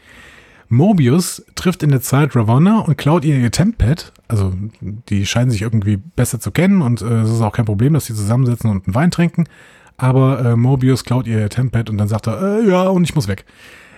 Mobius 0.69 1.45
trifft 1.55 1.83
in 1.83 1.91
der 1.91 2.01
Zeit 2.01 2.35
Ravonna 2.35 2.81
und 2.81 2.99
klaut 2.99 3.25
ihr 3.25 3.37
ihr 3.37 3.51
Tempad. 3.51 4.13
Also 4.29 4.53
die 4.81 5.25
scheinen 5.25 5.51
sich 5.51 5.63
irgendwie 5.63 5.97
besser 5.97 6.41
zu 6.41 6.51
kennen 6.51 6.83
und 6.83 7.03
äh, 7.03 7.21
es 7.21 7.31
ist 7.31 7.41
auch 7.41 7.53
kein 7.53 7.65
Problem, 7.65 7.95
dass 7.95 8.07
sie 8.07 8.15
zusammensitzen 8.15 8.71
und 8.71 8.87
einen 8.87 8.95
Wein 8.95 9.11
trinken. 9.11 9.45
Aber 9.97 10.45
äh, 10.45 10.57
Mobius 10.57 11.05
klaut 11.05 11.27
ihr 11.27 11.39
ihr 11.39 11.49
Tempad 11.49 11.89
und 11.89 11.99
dann 11.99 12.09
sagt 12.09 12.27
er, 12.27 12.61
äh, 12.61 12.69
ja, 12.69 12.83
und 12.89 13.05
ich 13.05 13.15
muss 13.15 13.29
weg. 13.29 13.45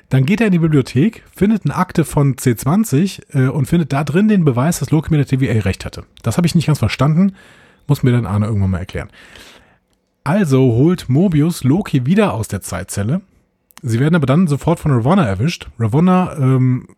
Dann 0.09 0.25
geht 0.25 0.41
er 0.41 0.47
in 0.47 0.53
die 0.53 0.59
Bibliothek, 0.59 1.23
findet 1.35 1.65
eine 1.65 1.77
Akte 1.77 2.05
von 2.05 2.37
C20 2.37 3.35
äh, 3.35 3.49
und 3.49 3.67
findet 3.67 3.93
da 3.93 4.05
drin 4.05 4.29
den 4.29 4.45
Beweis, 4.45 4.79
dass 4.79 4.91
Loki 4.91 5.11
mit 5.11 5.21
der 5.21 5.39
TVA 5.39 5.61
recht 5.61 5.85
hatte. 5.85 6.05
Das 6.23 6.37
habe 6.37 6.47
ich 6.47 6.55
nicht 6.55 6.67
ganz 6.67 6.79
verstanden, 6.79 7.35
muss 7.87 8.03
mir 8.03 8.13
dann 8.13 8.27
Arne 8.27 8.47
irgendwann 8.47 8.71
mal 8.71 8.79
erklären. 8.79 9.11
Also 10.25 10.61
holt 10.61 11.09
Mobius 11.09 11.65
Loki 11.65 12.07
wieder 12.07 12.35
aus 12.35 12.49
der 12.49 12.61
Zeitzelle, 12.61 13.21
Sie 13.83 14.01
werden 14.01 14.15
aber 14.15 14.27
dann 14.27 14.47
sofort 14.47 14.81
von 14.81 14.91
Ravonna 14.93 15.25
erwischt. 15.25 15.69
Ravonna 15.79 16.37
ähm, 16.37 16.89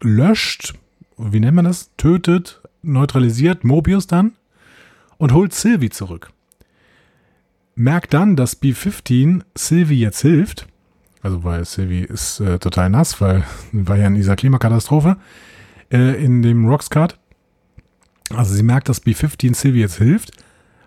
löscht, 0.00 0.74
wie 1.16 1.40
nennt 1.40 1.56
man 1.56 1.64
das? 1.64 1.90
Tötet, 1.96 2.60
neutralisiert 2.82 3.64
Mobius 3.64 4.06
dann 4.06 4.32
und 5.18 5.32
holt 5.32 5.52
Sylvie 5.52 5.90
zurück. 5.90 6.30
Merkt 7.74 8.14
dann, 8.14 8.36
dass 8.36 8.56
B-15 8.56 9.42
Sylvie 9.56 10.00
jetzt 10.00 10.20
hilft. 10.20 10.66
Also 11.22 11.44
weil 11.44 11.64
Sylvie 11.64 12.02
ist 12.02 12.40
äh, 12.40 12.58
total 12.58 12.90
nass, 12.90 13.20
weil 13.20 13.44
war 13.70 13.96
ja 13.96 14.08
in 14.08 14.16
dieser 14.16 14.36
Klimakatastrophe 14.36 15.16
äh, 15.90 16.22
in 16.22 16.42
dem 16.42 16.66
Roxcart. 16.66 17.18
Also 18.34 18.54
sie 18.54 18.62
merkt, 18.62 18.88
dass 18.88 19.00
B-15 19.00 19.54
Sylvie 19.54 19.80
jetzt 19.80 19.98
hilft 19.98 20.32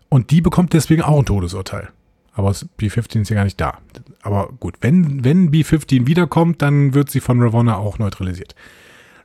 und 0.10 0.32
die 0.32 0.42
bekommt 0.42 0.74
deswegen 0.74 1.02
auch 1.02 1.20
ein 1.20 1.26
Todesurteil. 1.26 1.90
Aber 2.34 2.54
B-15 2.78 3.22
ist 3.22 3.30
ja 3.30 3.36
gar 3.36 3.46
nicht 3.46 3.62
da. 3.62 3.78
Aber 4.22 4.50
gut, 4.60 4.76
wenn, 4.82 5.24
wenn 5.24 5.52
B-15 5.52 6.06
wiederkommt, 6.06 6.62
dann 6.62 6.94
wird 6.94 7.10
sie 7.10 7.22
von 7.22 7.42
Ravonna 7.42 7.78
auch 7.78 7.98
neutralisiert. 7.98 8.56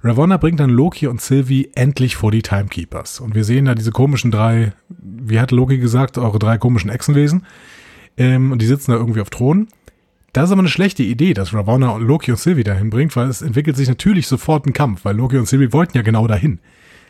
Ravonna 0.03 0.37
bringt 0.37 0.61
dann 0.61 0.71
Loki 0.71 1.09
und 1.09 1.21
Sylvie 1.21 1.71
endlich 1.75 2.17
vor 2.17 2.31
die 2.31 2.43
Timekeepers. 2.43 3.21
Und 3.21 3.35
wir 3.35 3.45
sehen 3.45 3.65
da 3.65 3.75
diese 3.75 3.91
komischen 3.91 4.31
drei, 4.31 4.73
wie 4.89 5.41
hat 5.41 5.51
Loki 5.51 5.79
gesagt, 5.79 6.19
eure 6.19 6.39
drei 6.39 6.57
komischen 6.57 6.89
Echsenwesen. 6.89 7.47
Ähm, 8.17 8.53
und 8.53 8.63
die 8.63 8.67
sitzen 8.67 8.93
da 8.93 8.97
irgendwie 8.97 9.21
auf 9.21 9.31
Thronen. 9.31 9.69
Das 10.33 10.45
ist 10.45 10.53
aber 10.53 10.61
eine 10.61 10.69
schlechte 10.69 11.03
Idee, 11.03 11.35
dass 11.35 11.53
Ravonna 11.53 11.91
und 11.91 12.03
Loki 12.03 12.31
und 12.31 12.37
Sylvie 12.37 12.63
dahin 12.63 12.91
bringt, 12.91 13.17
weil 13.17 13.29
es 13.29 13.43
entwickelt 13.43 13.77
sich 13.77 13.89
natürlich 13.89 14.29
sofort 14.29 14.67
ein 14.67 14.73
Kampf, 14.73 15.05
weil 15.05 15.17
Loki 15.17 15.39
und 15.39 15.49
Sylvie 15.49 15.73
wollten 15.73 15.97
ja 15.97 16.03
genau 16.03 16.27
dahin. 16.29 16.61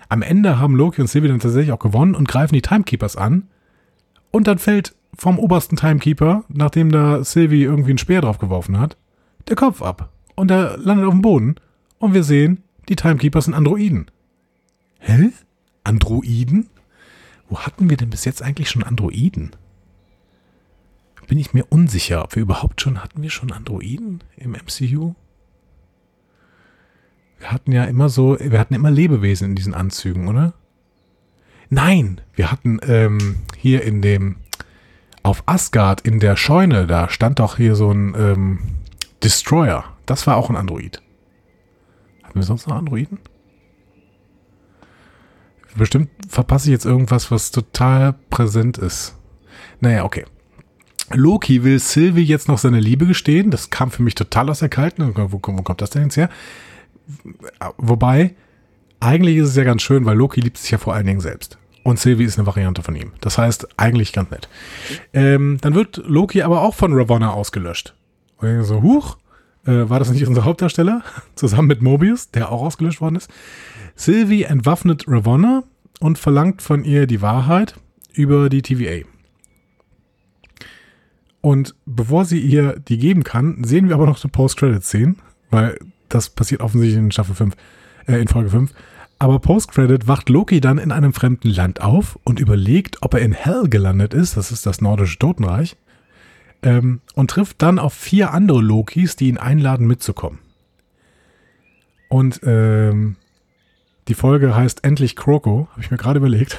Am 0.09 0.23
Ende 0.23 0.59
haben 0.59 0.75
Loki 0.75 1.03
und 1.03 1.07
Sylvie 1.07 1.29
dann 1.29 1.41
tatsächlich 1.41 1.73
auch 1.73 1.79
gewonnen 1.79 2.15
und 2.15 2.29
greifen 2.29 2.55
die 2.55 2.63
Timekeepers 2.63 3.17
an. 3.17 3.49
Und 4.31 4.47
dann 4.47 4.59
fällt 4.59 4.95
vom 5.17 5.39
obersten 5.39 5.77
Timekeeper, 5.77 6.45
nachdem 6.49 6.91
da 6.91 7.23
Sylvie 7.23 7.63
irgendwie 7.63 7.91
einen 7.91 7.99
Speer 7.99 8.23
drauf 8.23 8.39
geworfen 8.39 8.79
hat, 8.79 8.97
der 9.49 9.57
Kopf 9.57 9.83
ab. 9.83 10.11
Und 10.35 10.51
er 10.51 10.79
landet 10.79 11.07
auf 11.07 11.13
dem 11.13 11.23
Boden. 11.23 11.57
Und 11.99 12.15
wir 12.15 12.25
sehen, 12.25 12.63
die 12.89 12.97
Timekeepers 12.97 13.45
sind 13.45 13.55
Androiden. 13.55 14.11
Hä? 14.99 15.31
Androiden? 15.85 16.69
Wo 17.49 17.59
hatten 17.59 17.91
wir 17.91 17.97
denn 17.97 18.11
bis 18.11 18.25
jetzt 18.25 18.43
eigentlich 18.43 18.71
schon 18.71 18.83
Androiden? 18.83 19.51
Bin 21.31 21.39
ich 21.39 21.55
mir 21.55 21.65
unsicher, 21.71 22.25
ob 22.25 22.35
wir 22.35 22.43
überhaupt 22.43 22.81
schon, 22.81 23.05
hatten 23.05 23.23
wir 23.23 23.31
schon 23.31 23.53
Androiden 23.53 24.25
im 24.37 24.51
MCU? 24.51 25.15
Wir 27.39 27.53
hatten 27.53 27.71
ja 27.71 27.85
immer 27.85 28.09
so, 28.09 28.37
wir 28.41 28.59
hatten 28.59 28.75
immer 28.75 28.91
Lebewesen 28.91 29.51
in 29.51 29.55
diesen 29.55 29.73
Anzügen, 29.73 30.27
oder? 30.27 30.55
Nein, 31.69 32.21
wir 32.35 32.51
hatten 32.51 32.81
ähm, 32.83 33.37
hier 33.57 33.85
in 33.85 34.03
dem, 34.03 34.39
auf 35.23 35.45
Asgard 35.47 36.01
in 36.01 36.19
der 36.19 36.35
Scheune, 36.35 36.89
da 36.89 37.09
stand 37.09 37.39
doch 37.39 37.59
hier 37.59 37.77
so 37.77 37.93
ein 37.93 38.13
ähm, 38.19 38.59
Destroyer. 39.23 39.85
Das 40.07 40.27
war 40.27 40.37
auch 40.37 40.51
ein 40.51 40.57
Android. 40.57 41.01
Hatten 42.25 42.41
wir 42.41 42.43
sonst 42.43 42.67
noch 42.67 42.75
Androiden? 42.75 43.21
Bestimmt 45.77 46.11
verpasse 46.29 46.67
ich 46.67 46.73
jetzt 46.73 46.87
irgendwas, 46.87 47.31
was 47.31 47.53
total 47.53 48.15
präsent 48.31 48.79
ist. 48.79 49.17
Naja, 49.79 50.03
okay. 50.03 50.25
Loki 51.13 51.65
will 51.65 51.79
Sylvie 51.79 52.23
jetzt 52.23 52.49
noch 52.49 52.59
seine 52.59 52.81
Liebe 52.81 53.07
gestehen. 53.07 53.51
Das 53.51 53.71
kam 53.71 53.91
für 53.91 54.03
mich 54.03 54.15
total 54.15 54.49
aus 54.49 54.61
der 54.61 54.69
Kalten. 54.69 55.15
Wo, 55.17 55.33
wo 55.33 55.63
kommt 55.63 55.81
das 55.81 55.91
denn 55.91 56.05
jetzt 56.05 56.17
her? 56.17 56.31
Wobei, 57.79 58.35
eigentlich 59.01 59.37
ist 59.37 59.49
es 59.49 59.57
ja 59.57 59.65
ganz 59.65 59.83
schön, 59.83 60.05
weil 60.05 60.17
Loki 60.17 60.41
liebt 60.41 60.59
sich 60.59 60.71
ja 60.71 60.79
vor 60.79 60.95
allen 60.95 61.07
Dingen 61.07 61.21
selbst. 61.21 61.59
Und 61.83 61.99
Sylvie 61.99 62.25
ist 62.25 62.39
eine 62.39 62.47
Variante 62.47 62.83
von 62.83 62.95
ihm. 62.95 63.13
Das 63.21 63.39
heißt, 63.39 63.69
eigentlich 63.79 64.13
ganz 64.13 64.31
nett. 64.31 64.49
Ähm, 65.13 65.59
dann 65.61 65.75
wird 65.75 66.03
Loki 66.07 66.43
aber 66.43 66.63
auch 66.63 66.75
von 66.75 66.93
Ravonna 66.93 67.33
ausgelöscht. 67.33 67.95
Und 68.37 68.61
ich 68.61 68.67
so, 68.67 68.83
huch, 68.83 69.17
äh, 69.65 69.89
war 69.89 69.99
das 69.99 70.11
nicht 70.11 70.27
unser 70.27 70.45
Hauptdarsteller? 70.45 71.03
Zusammen 71.35 71.69
mit 71.69 71.83
Mobius, 71.83 72.31
der 72.31 72.53
auch 72.53 72.63
ausgelöscht 72.63 73.01
worden 73.01 73.17
ist. 73.17 73.31
Sylvie 73.97 74.45
entwaffnet 74.45 75.05
Ravonna 75.09 75.65
und 76.01 76.19
verlangt 76.19 76.63
von 76.63 76.85
ihr 76.85 77.07
die 77.07 77.23
Wahrheit 77.23 77.75
über 78.13 78.49
die 78.49 78.63
TVA. 78.63 79.07
Und 81.41 81.75
bevor 81.87 82.25
sie 82.25 82.39
ihr 82.39 82.79
die 82.79 82.99
geben 82.99 83.25
kann, 83.25 83.65
sehen 83.65 83.89
wir 83.89 83.95
aber 83.95 84.07
noch 84.07 84.23
eine 84.23 84.31
Post-Credit-Szene, 84.31 85.15
weil 85.51 85.79
das 86.09 86.31
passiert 86.31 86.61
offensichtlich 86.61 86.99
in 86.99 87.13
Staffel 87.13 87.35
5, 87.35 87.55
äh, 88.07 88.21
in 88.21 88.29
Folge 88.29 88.51
5. 88.51 88.73
Aber 89.19 89.39
Post-Credit 89.39 90.09
wacht 90.09 90.29
Loki 90.29 90.61
dann 90.61 90.79
in 90.79 90.93
einem 90.93 91.13
fremden 91.13 91.49
Land 91.49 91.83
auf 91.83 92.19
und 92.25 92.41
überlegt, 92.41 92.99
ob 93.03 93.15
er 93.15 93.21
in 93.21 93.33
Hell 93.33 93.69
gelandet 93.69 94.15
ist, 94.15 94.37
das 94.37 94.51
ist 94.51 94.67
das 94.67 94.81
nordische 94.81 95.19
Totenreich, 95.19 95.77
ähm, 96.63 97.01
und 97.15 97.31
trifft 97.31 97.63
dann 97.63 97.79
auf 97.79 97.95
vier 97.95 98.33
andere 98.33 98.61
Lokis, 98.61 99.17
die 99.17 99.29
ihn 99.29 99.39
einladen 99.39 99.87
mitzukommen. 99.87 100.39
Und 102.09 102.41
ähm, 102.45 103.17
die 104.09 104.15
Folge 104.15 104.55
heißt 104.55 104.85
Endlich 104.85 105.17
Kroko, 105.17 105.69
habe 105.71 105.81
ich 105.83 105.91
mir 105.91 105.97
gerade 105.97 106.19
überlegt. 106.19 106.59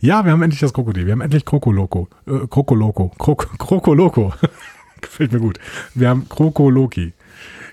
Ja, 0.00 0.24
wir 0.24 0.32
haben 0.32 0.42
endlich 0.42 0.60
das 0.60 0.72
Krokodil. 0.72 1.06
Wir 1.06 1.12
haben 1.12 1.20
endlich 1.20 1.44
Krokoloko. 1.44 2.08
Äh, 2.26 2.46
Krokoloko. 2.48 3.12
Krok 3.18 3.58
Krokoloko. 3.58 4.32
Gefällt 5.00 5.32
mir 5.32 5.40
gut. 5.40 5.58
Wir 5.94 6.08
haben 6.08 6.28
Krokoloki. 6.28 7.12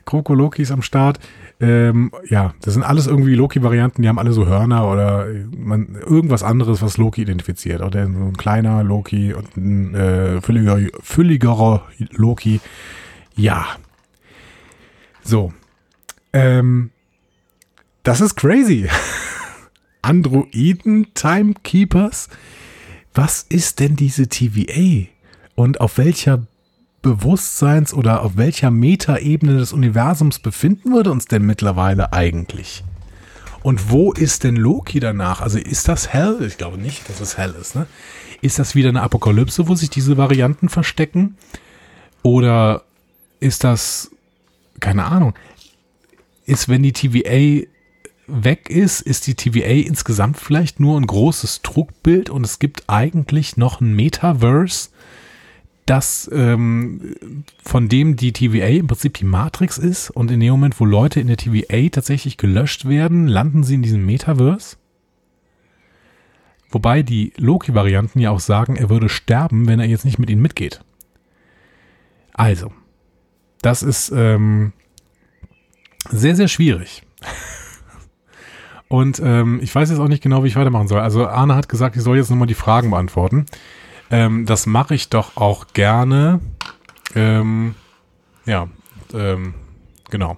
Krokoloki 0.06 0.62
ist 0.62 0.72
am 0.72 0.82
Start. 0.82 1.20
Ähm, 1.60 2.12
ja, 2.30 2.54
das 2.62 2.76
sind 2.76 2.84
alles 2.84 3.08
irgendwie 3.08 3.34
Loki-Varianten, 3.34 4.04
die 4.04 4.08
haben 4.08 4.20
alle 4.20 4.32
so 4.32 4.46
Hörner 4.46 4.92
oder 4.92 5.26
man, 5.56 5.96
irgendwas 5.96 6.44
anderes, 6.44 6.84
was 6.84 6.98
Loki 6.98 7.24
identifiziert. 7.24 7.82
Oder 7.82 8.06
so 8.06 8.26
ein 8.26 8.38
kleiner 8.38 8.84
Loki 8.84 9.34
und 9.34 9.58
ein 9.58 9.96
äh, 9.96 10.42
fülliger, 10.42 10.80
fülligerer 11.02 11.84
Loki. 12.12 12.62
Ja. 13.36 13.66
So. 15.24 15.52
Ähm, 16.32 16.92
das 18.04 18.22
ist 18.22 18.36
crazy. 18.36 18.88
Androiden 20.02 21.14
Timekeepers? 21.14 22.30
Was 23.14 23.46
ist 23.50 23.80
denn 23.80 23.96
diese 23.96 24.28
TVA? 24.28 25.08
Und 25.56 25.82
auf 25.82 25.98
welcher 25.98 26.46
Bewusstseins- 27.02 27.94
oder 27.94 28.22
auf 28.24 28.38
welcher 28.38 28.72
Metaebene 28.72 29.58
des 29.58 29.74
Universums 29.74 30.40
befinden 30.40 30.92
wir 30.92 31.10
uns 31.10 31.26
denn 31.26 31.44
mittlerweile 31.44 32.14
eigentlich? 32.14 32.84
Und 33.64 33.92
wo 33.92 34.14
ist 34.14 34.44
denn 34.44 34.56
Loki 34.56 35.00
danach? 35.00 35.42
Also 35.42 35.58
ist 35.58 35.88
das 35.88 36.10
Hell? 36.14 36.38
Ich 36.46 36.58
glaube 36.58 36.78
nicht, 36.78 37.10
dass 37.10 37.20
es 37.20 37.38
Hell 37.38 37.56
ist. 37.60 37.76
Ne? 37.76 37.88
Ist 38.42 38.60
das 38.60 38.76
wieder 38.76 38.90
eine 38.90 39.02
Apokalypse, 39.02 39.68
wo 39.68 39.76
sich 39.76 39.90
diese 39.90 40.18
Varianten 40.18 40.70
verstecken? 40.70 41.38
Oder 42.24 42.84
ist 43.40 43.64
das, 43.64 44.12
keine 44.80 45.06
Ahnung, 45.06 45.34
ist, 46.46 46.70
wenn 46.70 46.84
die 46.84 46.94
TVA 46.94 47.68
weg 48.28 48.70
ist, 48.70 49.02
ist 49.02 49.28
die 49.28 49.36
TVA 49.36 49.88
insgesamt 49.88 50.38
vielleicht 50.38 50.80
nur 50.80 51.00
ein 51.00 51.08
großes 51.08 51.62
Trugbild 51.62 52.30
und 52.30 52.46
es 52.46 52.60
gibt 52.60 52.84
eigentlich 52.88 53.58
noch 53.58 53.82
ein 53.82 53.96
Metaverse, 53.96 54.90
das 55.86 56.30
ähm, 56.34 57.16
von 57.64 57.88
dem 57.88 58.18
die 58.18 58.34
TVA 58.34 58.68
im 58.68 58.88
Prinzip 58.88 59.14
die 59.16 59.26
Matrix 59.26 59.78
ist 59.78 60.10
und 60.10 60.30
in 60.30 60.42
dem 60.42 60.52
Moment, 60.52 60.80
wo 60.80 60.86
Leute 60.86 61.22
in 61.22 61.28
der 61.28 61.38
TVA 61.38 61.90
tatsächlich 61.90 62.36
gelöscht 62.38 62.88
werden, 62.88 63.28
landen 63.28 63.64
sie 63.64 63.76
in 63.76 63.84
diesem 63.84 64.06
Metaverse. 64.06 64.76
Wobei 66.70 67.02
die 67.02 67.32
Loki-Varianten 67.38 68.20
ja 68.20 68.32
auch 68.32 68.42
sagen, 68.42 68.76
er 68.76 68.90
würde 68.90 69.08
sterben, 69.08 69.68
wenn 69.68 69.80
er 69.80 69.88
jetzt 69.88 70.04
nicht 70.04 70.20
mit 70.20 70.30
ihnen 70.30 70.42
mitgeht. 70.42 70.82
Also, 72.34 72.74
das 73.62 73.82
ist 73.84 74.12
ähm, 74.14 74.74
sehr, 76.10 76.36
sehr 76.36 76.50
schwierig. 76.50 77.04
Und 78.90 79.20
ähm, 79.24 79.60
ich 79.62 79.74
weiß 79.74 79.90
jetzt 79.90 80.00
auch 80.00 80.08
nicht 80.08 80.24
genau, 80.24 80.44
wie 80.44 80.48
ich 80.48 80.56
weitermachen 80.56 80.88
soll. 80.88 81.02
Also 81.02 81.28
Arne 81.28 81.56
hat 81.56 81.68
gesagt, 81.68 81.96
ich 81.96 82.04
soll 82.04 82.18
jetzt 82.18 82.30
nochmal 82.30 82.48
die 82.48 82.54
Fragen 82.54 82.92
beantworten. 82.92 83.46
Ähm, 84.10 84.46
das 84.46 84.66
mache 84.66 84.96
ich 84.96 85.10
doch 85.10 85.36
auch 85.36 85.68
gerne. 85.74 86.40
Ähm, 87.16 87.76
ja, 88.46 88.70
ähm, 89.14 89.56
genau. 90.10 90.38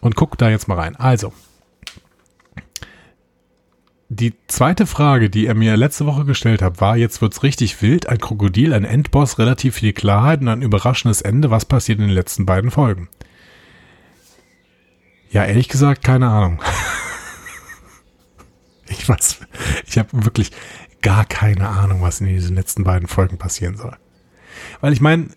Und 0.00 0.16
guck 0.16 0.36
da 0.36 0.50
jetzt 0.50 0.68
mal 0.68 0.78
rein. 0.78 0.96
Also, 0.96 1.32
die 4.08 4.34
zweite 4.48 4.86
Frage, 4.86 5.30
die 5.30 5.46
er 5.46 5.54
mir 5.54 5.76
letzte 5.76 6.06
Woche 6.06 6.24
gestellt 6.24 6.62
hat, 6.62 6.80
war, 6.80 6.96
jetzt 6.96 7.22
wird's 7.22 7.42
richtig 7.42 7.80
wild, 7.80 8.08
ein 8.08 8.18
Krokodil, 8.18 8.72
ein 8.72 8.84
Endboss, 8.84 9.38
relativ 9.38 9.76
viel 9.76 9.92
Klarheit 9.92 10.40
und 10.40 10.48
ein 10.48 10.62
überraschendes 10.62 11.22
Ende. 11.22 11.50
Was 11.50 11.64
passiert 11.64 11.98
in 12.00 12.06
den 12.06 12.14
letzten 12.14 12.44
beiden 12.44 12.70
Folgen? 12.70 13.08
Ja, 15.30 15.44
ehrlich 15.44 15.68
gesagt, 15.68 16.04
keine 16.04 16.28
Ahnung. 16.28 16.60
Ich 19.04 19.08
weiß, 19.10 19.40
ich 19.86 19.98
habe 19.98 20.24
wirklich 20.24 20.50
gar 21.02 21.26
keine 21.26 21.68
Ahnung, 21.68 22.00
was 22.00 22.22
in 22.22 22.26
diesen 22.26 22.56
letzten 22.56 22.84
beiden 22.84 23.06
Folgen 23.06 23.36
passieren 23.36 23.76
soll. 23.76 23.94
Weil 24.80 24.94
ich 24.94 25.02
meine, 25.02 25.28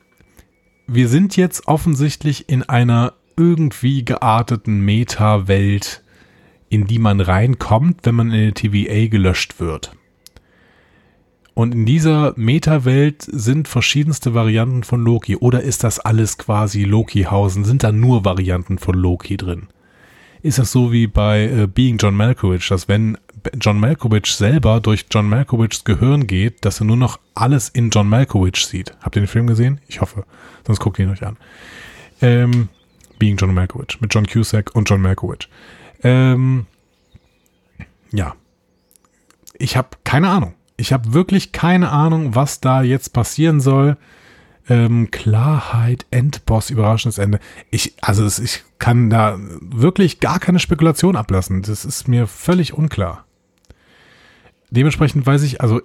wir 0.87 1.09
sind 1.09 1.35
jetzt 1.35 1.67
offensichtlich 1.67 2.47
in 2.47 2.63
einer 2.63 3.15
irgendwie 3.35 4.05
gearteten 4.05 4.79
Meta-Welt, 4.79 6.01
in 6.69 6.87
die 6.87 6.97
man 6.97 7.19
reinkommt, 7.19 7.99
wenn 8.03 8.15
man 8.15 8.31
in 8.31 8.41
der 8.41 8.53
TVA 8.53 9.07
gelöscht 9.07 9.59
wird. 9.59 9.91
Und 11.53 11.75
in 11.75 11.85
dieser 11.85 12.35
Meta-Welt 12.37 13.27
sind 13.29 13.67
verschiedenste 13.67 14.33
Varianten 14.33 14.83
von 14.83 15.03
Loki. 15.03 15.35
Oder 15.35 15.61
ist 15.61 15.83
das 15.83 15.99
alles 15.99 16.37
quasi 16.37 16.85
Loki-Hausen? 16.85 17.65
Sind 17.65 17.83
da 17.83 17.91
nur 17.91 18.23
Varianten 18.23 18.77
von 18.77 18.95
Loki 18.95 19.35
drin? 19.35 19.67
Ist 20.41 20.57
das 20.57 20.71
so 20.71 20.93
wie 20.93 21.07
bei 21.07 21.43
äh, 21.43 21.67
Being 21.67 21.97
John 21.97 22.15
Malkovich, 22.15 22.69
dass 22.69 22.87
wenn 22.87 23.17
John 23.59 23.79
Malkovich 23.79 24.27
selber 24.27 24.79
durch 24.79 25.05
John 25.11 25.29
Malkovichs 25.29 25.83
Gehirn 25.83 26.27
geht, 26.27 26.65
dass 26.65 26.81
er 26.81 26.85
nur 26.85 26.97
noch 26.97 27.19
alles 27.35 27.69
in 27.69 27.89
John 27.89 28.09
Malkovich 28.09 28.65
sieht. 28.65 28.95
Habt 29.01 29.15
ihr 29.15 29.21
den 29.21 29.27
Film 29.27 29.47
gesehen? 29.47 29.81
Ich 29.87 30.01
hoffe. 30.01 30.25
Sonst 30.65 30.79
guckt 30.79 30.99
ihn 30.99 31.09
euch 31.09 31.25
an. 31.25 31.37
Ähm, 32.21 32.69
Being 33.19 33.37
John 33.37 33.53
Malkovich 33.53 33.99
mit 34.01 34.13
John 34.13 34.25
Cusack 34.25 34.75
und 34.75 34.89
John 34.89 35.01
Malkovich. 35.01 35.49
Ähm, 36.03 36.65
ja. 38.11 38.35
Ich 39.57 39.77
habe 39.77 39.89
keine 40.03 40.29
Ahnung. 40.29 40.53
Ich 40.77 40.93
habe 40.93 41.13
wirklich 41.13 41.51
keine 41.51 41.91
Ahnung, 41.91 42.35
was 42.35 42.61
da 42.61 42.81
jetzt 42.83 43.13
passieren 43.13 43.59
soll. 43.59 43.97
Ähm, 44.69 45.09
Klarheit, 45.11 46.05
Endboss, 46.11 46.69
überraschendes 46.69 47.17
Ende. 47.17 47.39
Ich, 47.71 47.95
also 48.01 48.25
ich 48.43 48.63
kann 48.79 49.09
da 49.09 49.37
wirklich 49.61 50.19
gar 50.19 50.39
keine 50.39 50.59
Spekulation 50.59 51.15
ablassen. 51.15 51.61
Das 51.61 51.85
ist 51.85 52.07
mir 52.07 52.27
völlig 52.27 52.73
unklar 52.73 53.26
dementsprechend 54.69 55.25
weiß 55.25 55.43
ich, 55.43 55.61
also 55.61 55.81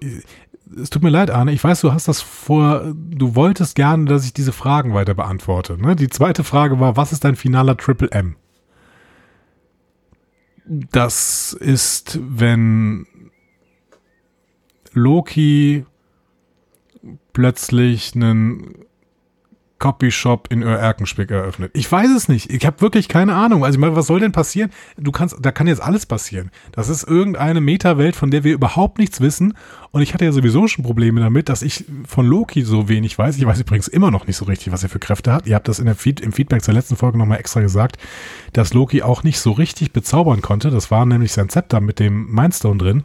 es 0.81 0.91
tut 0.91 1.03
mir 1.03 1.11
leid, 1.11 1.31
Arne, 1.31 1.53
ich 1.53 1.63
weiß, 1.63 1.81
du 1.81 1.93
hast 1.93 2.09
das 2.09 2.21
vor, 2.21 2.93
du 2.95 3.35
wolltest 3.35 3.75
gerne, 3.75 4.07
dass 4.07 4.25
ich 4.25 4.33
diese 4.33 4.53
Fragen 4.53 4.95
weiter 4.95 5.15
beantworte. 5.15 5.77
Ne? 5.81 5.97
Die 5.97 6.09
zweite 6.09 6.45
Frage 6.45 6.81
war, 6.81 6.97
was 6.97 7.13
ist 7.13 7.25
dein 7.25 7.37
finaler 7.37 7.77
Triple 7.77 8.11
M? 8.11 8.37
Das 10.65 11.53
ist, 11.53 12.19
wenn 12.23 13.07
Loki 14.93 15.85
plötzlich 17.33 18.15
einen 18.15 18.85
Copyshop 19.83 20.47
in 20.53 20.63
Erkenschwick 20.63 21.33
eröffnet. 21.33 21.73
Ich 21.75 21.91
weiß 21.91 22.09
es 22.17 22.29
nicht. 22.29 22.53
Ich 22.53 22.65
habe 22.65 22.81
wirklich 22.81 23.09
keine 23.09 23.35
Ahnung. 23.35 23.65
Also 23.65 23.77
ich 23.77 23.81
meine, 23.81 23.97
was 23.97 24.07
soll 24.07 24.21
denn 24.21 24.31
passieren? 24.31 24.71
Du 24.97 25.11
kannst, 25.11 25.35
da 25.41 25.51
kann 25.51 25.67
jetzt 25.67 25.83
alles 25.83 26.07
passieren. 26.07 26.53
Das 26.71 26.89
ist 26.89 27.03
irgendeine 27.03 27.61
Meta-Welt, 27.61 28.15
von 28.15 28.31
der 28.31 28.45
wir 28.45 28.55
überhaupt 28.55 28.99
nichts 28.99 29.21
wissen. 29.21 29.55
Und 29.91 30.03
ich 30.03 30.15
hatte 30.15 30.25
ja 30.25 30.31
sowieso 30.31 30.69
schon 30.69 30.85
Probleme 30.85 31.21
damit, 31.21 31.49
dass 31.49 31.63
ich 31.63 31.85
von 32.07 32.27
Loki 32.29 32.63
so 32.63 32.89
wenig 32.89 33.19
weiß. 33.19 33.37
Ich 33.37 33.45
weiß 33.45 33.59
übrigens 33.59 33.89
immer 33.89 34.13
noch 34.13 34.29
nicht 34.29 34.37
so 34.37 34.45
richtig, 34.45 34.73
was 34.73 34.85
er 34.85 34.89
für 34.89 35.01
Kräfte 35.01 35.33
hat. 35.33 35.49
Ihr 35.49 35.57
habt 35.57 35.67
das 35.67 35.81
in 35.81 35.87
der 35.87 35.97
Feed, 35.97 36.21
im 36.21 36.33
Feedback 36.33 36.63
zur 36.63 36.75
letzten 36.75 36.95
Folge 36.95 37.19
nochmal 37.19 37.41
extra 37.41 37.61
gesagt, 37.61 37.97
dass 38.53 38.75
Loki 38.75 39.03
auch 39.03 39.25
nicht 39.25 39.41
so 39.41 39.51
richtig 39.51 39.93
bezaubern 39.93 40.43
konnte. 40.43 40.71
Das 40.71 40.93
war 40.93 41.05
nämlich 41.07 41.33
sein 41.33 41.49
Zepter 41.49 41.81
mit 41.81 41.99
dem 41.99 42.31
Mindstone 42.33 42.79
drin. 42.79 43.03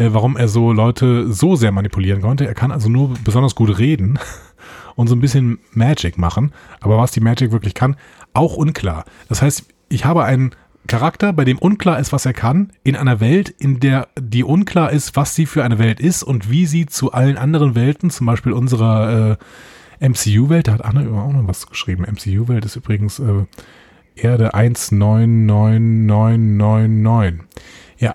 Äh, 0.00 0.14
warum 0.14 0.36
er 0.38 0.48
so 0.48 0.72
Leute 0.72 1.30
so 1.30 1.56
sehr 1.56 1.72
manipulieren 1.72 2.22
konnte. 2.22 2.46
Er 2.46 2.54
kann 2.54 2.72
also 2.72 2.88
nur 2.88 3.14
besonders 3.22 3.54
gut 3.54 3.78
reden 3.78 4.18
und 4.96 5.08
so 5.08 5.14
ein 5.14 5.20
bisschen 5.20 5.58
Magic 5.72 6.18
machen. 6.18 6.52
Aber 6.80 6.98
was 6.98 7.12
die 7.12 7.20
Magic 7.20 7.52
wirklich 7.52 7.74
kann, 7.74 7.96
auch 8.32 8.56
unklar. 8.56 9.04
Das 9.28 9.42
heißt, 9.42 9.66
ich 9.88 10.04
habe 10.04 10.24
ein 10.24 10.54
Charakter, 10.86 11.32
bei 11.32 11.44
dem 11.44 11.58
unklar 11.58 11.98
ist, 11.98 12.12
was 12.12 12.26
er 12.26 12.32
kann, 12.32 12.72
in 12.82 12.96
einer 12.96 13.20
Welt, 13.20 13.48
in 13.48 13.80
der 13.80 14.08
die 14.18 14.44
unklar 14.44 14.90
ist, 14.90 15.14
was 15.14 15.34
sie 15.34 15.46
für 15.46 15.62
eine 15.62 15.78
Welt 15.78 16.00
ist 16.00 16.22
und 16.22 16.50
wie 16.50 16.66
sie 16.66 16.86
zu 16.86 17.12
allen 17.12 17.36
anderen 17.36 17.74
Welten, 17.74 18.10
zum 18.10 18.26
Beispiel 18.26 18.52
unserer 18.52 19.38
äh, 20.00 20.08
MCU-Welt, 20.08 20.68
da 20.68 20.72
hat 20.72 20.84
Anna 20.84 21.02
auch 21.02 21.32
noch 21.32 21.46
was 21.46 21.66
geschrieben. 21.66 22.06
MCU-Welt 22.10 22.64
ist 22.64 22.76
übrigens 22.76 23.18
äh, 23.18 23.44
Erde 24.16 24.54
199999. 24.54 27.44
Ja, 27.98 28.14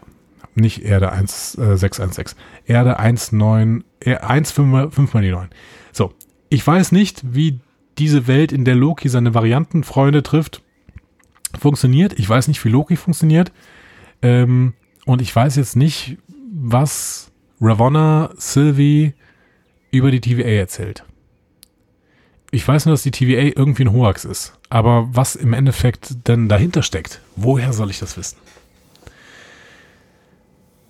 nicht 0.56 0.84
Erde 0.84 1.12
1616. 1.12 2.40
Äh, 2.66 2.74
Erde 2.74 2.98
19, 3.00 3.84
äh, 4.00 4.16
1 4.16 4.52
5, 4.52 4.94
5 4.94 5.14
mal 5.14 5.22
die 5.22 5.32
9. 5.32 5.50
So, 5.92 6.14
ich 6.50 6.66
weiß 6.66 6.92
nicht, 6.92 7.22
wie 7.24 7.60
diese 7.98 8.28
Welt, 8.28 8.52
in 8.52 8.66
der 8.66 8.76
Loki 8.76 9.10
seine 9.10 9.34
Variantenfreunde 9.34 10.24
trifft, 10.24 10.62
funktioniert. 11.58 12.18
Ich 12.20 12.28
weiß 12.28 12.48
nicht, 12.48 12.64
wie 12.66 12.70
Loki 12.70 12.96
funktioniert. 12.98 13.52
Ähm, 14.22 14.74
und 15.06 15.22
ich 15.22 15.36
weiß 15.36 15.56
jetzt 15.56 15.76
nicht, 15.76 16.18
was 16.52 17.32
Ravonna 17.62 18.32
Sylvie 18.38 19.14
über 19.92 20.12
die 20.12 20.22
TVA 20.22 20.50
erzählt. 20.50 21.04
Ich 22.52 22.68
weiß 22.68 22.86
nur, 22.86 22.94
dass 22.94 23.04
die 23.04 23.12
TVA 23.12 23.54
irgendwie 23.56 23.84
ein 23.84 23.94
Hoax 23.94 24.26
ist. 24.26 24.58
Aber 24.70 25.10
was 25.12 25.36
im 25.36 25.54
Endeffekt 25.54 26.28
denn 26.28 26.50
dahinter 26.50 26.84
steckt, 26.84 27.22
woher 27.36 27.74
soll 27.74 27.90
ich 27.90 28.00
das 28.00 28.18
wissen? 28.18 28.38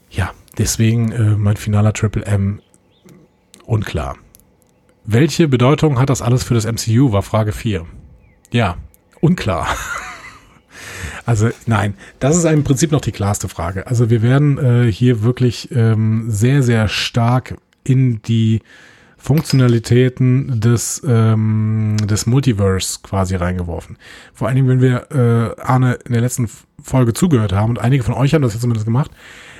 Ja, 0.09 0.31
deswegen 0.57 1.11
äh, 1.11 1.35
mein 1.35 1.57
finaler 1.57 1.93
Triple 1.93 2.25
M 2.25 2.61
unklar. 3.65 4.15
Welche 5.07 5.47
Bedeutung 5.47 5.99
hat 5.99 6.09
das 6.09 6.23
alles 6.23 6.43
für 6.43 6.55
das 6.55 6.65
MCU, 6.65 7.11
war 7.11 7.21
Frage 7.21 7.51
4. 7.51 7.85
Ja, 8.51 8.77
unklar. 9.21 9.67
Also 11.27 11.49
nein, 11.65 11.95
das 12.19 12.37
ist 12.37 12.45
im 12.45 12.63
Prinzip 12.63 12.91
noch 12.91 13.01
die 13.01 13.11
klarste 13.11 13.49
Frage. 13.49 13.87
Also 13.87 14.11
wir 14.11 14.21
werden 14.21 14.59
äh, 14.59 14.91
hier 14.91 15.23
wirklich 15.23 15.69
ähm, 15.71 16.25
sehr, 16.27 16.61
sehr 16.61 16.87
stark 16.87 17.55
in 17.83 18.21
die 18.21 18.61
Funktionalitäten 19.17 20.59
des, 20.59 21.01
ähm, 21.07 21.97
des 22.03 22.27
Multiverse 22.27 22.99
quasi 23.01 23.35
reingeworfen. 23.35 23.97
Vor 24.35 24.47
allen 24.47 24.55
Dingen, 24.55 24.67
wenn 24.67 24.81
wir 24.81 25.55
äh, 25.57 25.59
Arne 25.63 25.97
in 26.05 26.13
der 26.13 26.21
letzten 26.21 26.47
Folge 26.79 27.13
zugehört 27.13 27.53
haben 27.53 27.71
und 27.71 27.79
einige 27.79 28.03
von 28.03 28.13
euch 28.13 28.35
haben 28.35 28.43
das 28.43 28.53
jetzt 28.53 28.61
zumindest 28.61 28.85
gemacht, 28.85 29.09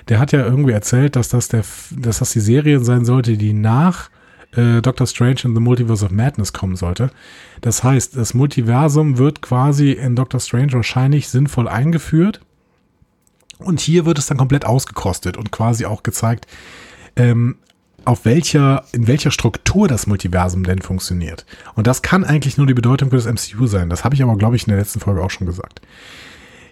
der 0.08 0.20
hat 0.20 0.34
ja 0.34 0.46
irgendwie 0.46 0.74
erzählt, 0.74 1.16
dass 1.16 1.30
das 1.30 1.48
der, 1.48 1.64
dass 1.90 2.20
das 2.20 2.32
die 2.32 2.42
Serie 2.42 2.80
sein 2.82 3.06
sollte, 3.06 3.38
die 3.38 3.54
nach 3.54 4.12
äh, 4.56 4.82
Doctor 4.82 5.08
Strange 5.08 5.42
in 5.44 5.54
the 5.54 5.62
Multiverse 5.62 6.06
of 6.06 6.12
Madness 6.12 6.54
kommen 6.54 6.76
sollte. 6.76 7.12
Das 7.62 7.84
heißt, 7.84 8.16
das 8.16 8.34
Multiversum 8.34 9.18
wird 9.18 9.42
quasi 9.42 9.92
in 9.92 10.16
Doctor 10.16 10.40
Strange 10.40 10.74
wahrscheinlich 10.74 11.30
sinnvoll 11.30 11.68
eingeführt. 11.68 12.42
Und 13.60 13.80
hier 13.80 14.06
wird 14.06 14.20
es 14.20 14.28
dann 14.28 14.38
komplett 14.38 14.66
ausgekostet 14.66 15.38
und 15.38 15.52
quasi 15.52 15.86
auch 15.86 16.04
gezeigt, 16.04 16.46
ähm, 17.16 17.56
auf 18.04 18.26
welcher, 18.26 18.84
in 18.92 19.08
welcher 19.08 19.32
Struktur 19.32 19.88
das 19.88 20.08
Multiversum 20.08 20.64
denn 20.64 20.82
funktioniert. 20.82 21.46
Und 21.74 21.88
das 21.88 22.02
kann 22.02 22.24
eigentlich 22.24 22.58
nur 22.58 22.68
die 22.68 22.74
Bedeutung 22.74 23.10
für 23.10 23.16
das 23.16 23.26
MCU 23.26 23.66
sein. 23.66 23.90
Das 23.90 24.04
habe 24.04 24.14
ich 24.14 24.22
aber, 24.22 24.38
glaube 24.38 24.56
ich, 24.56 24.64
in 24.64 24.70
der 24.72 24.80
letzten 24.80 25.00
Folge 25.00 25.24
auch 25.24 25.32
schon 25.32 25.48
gesagt. 25.48 25.82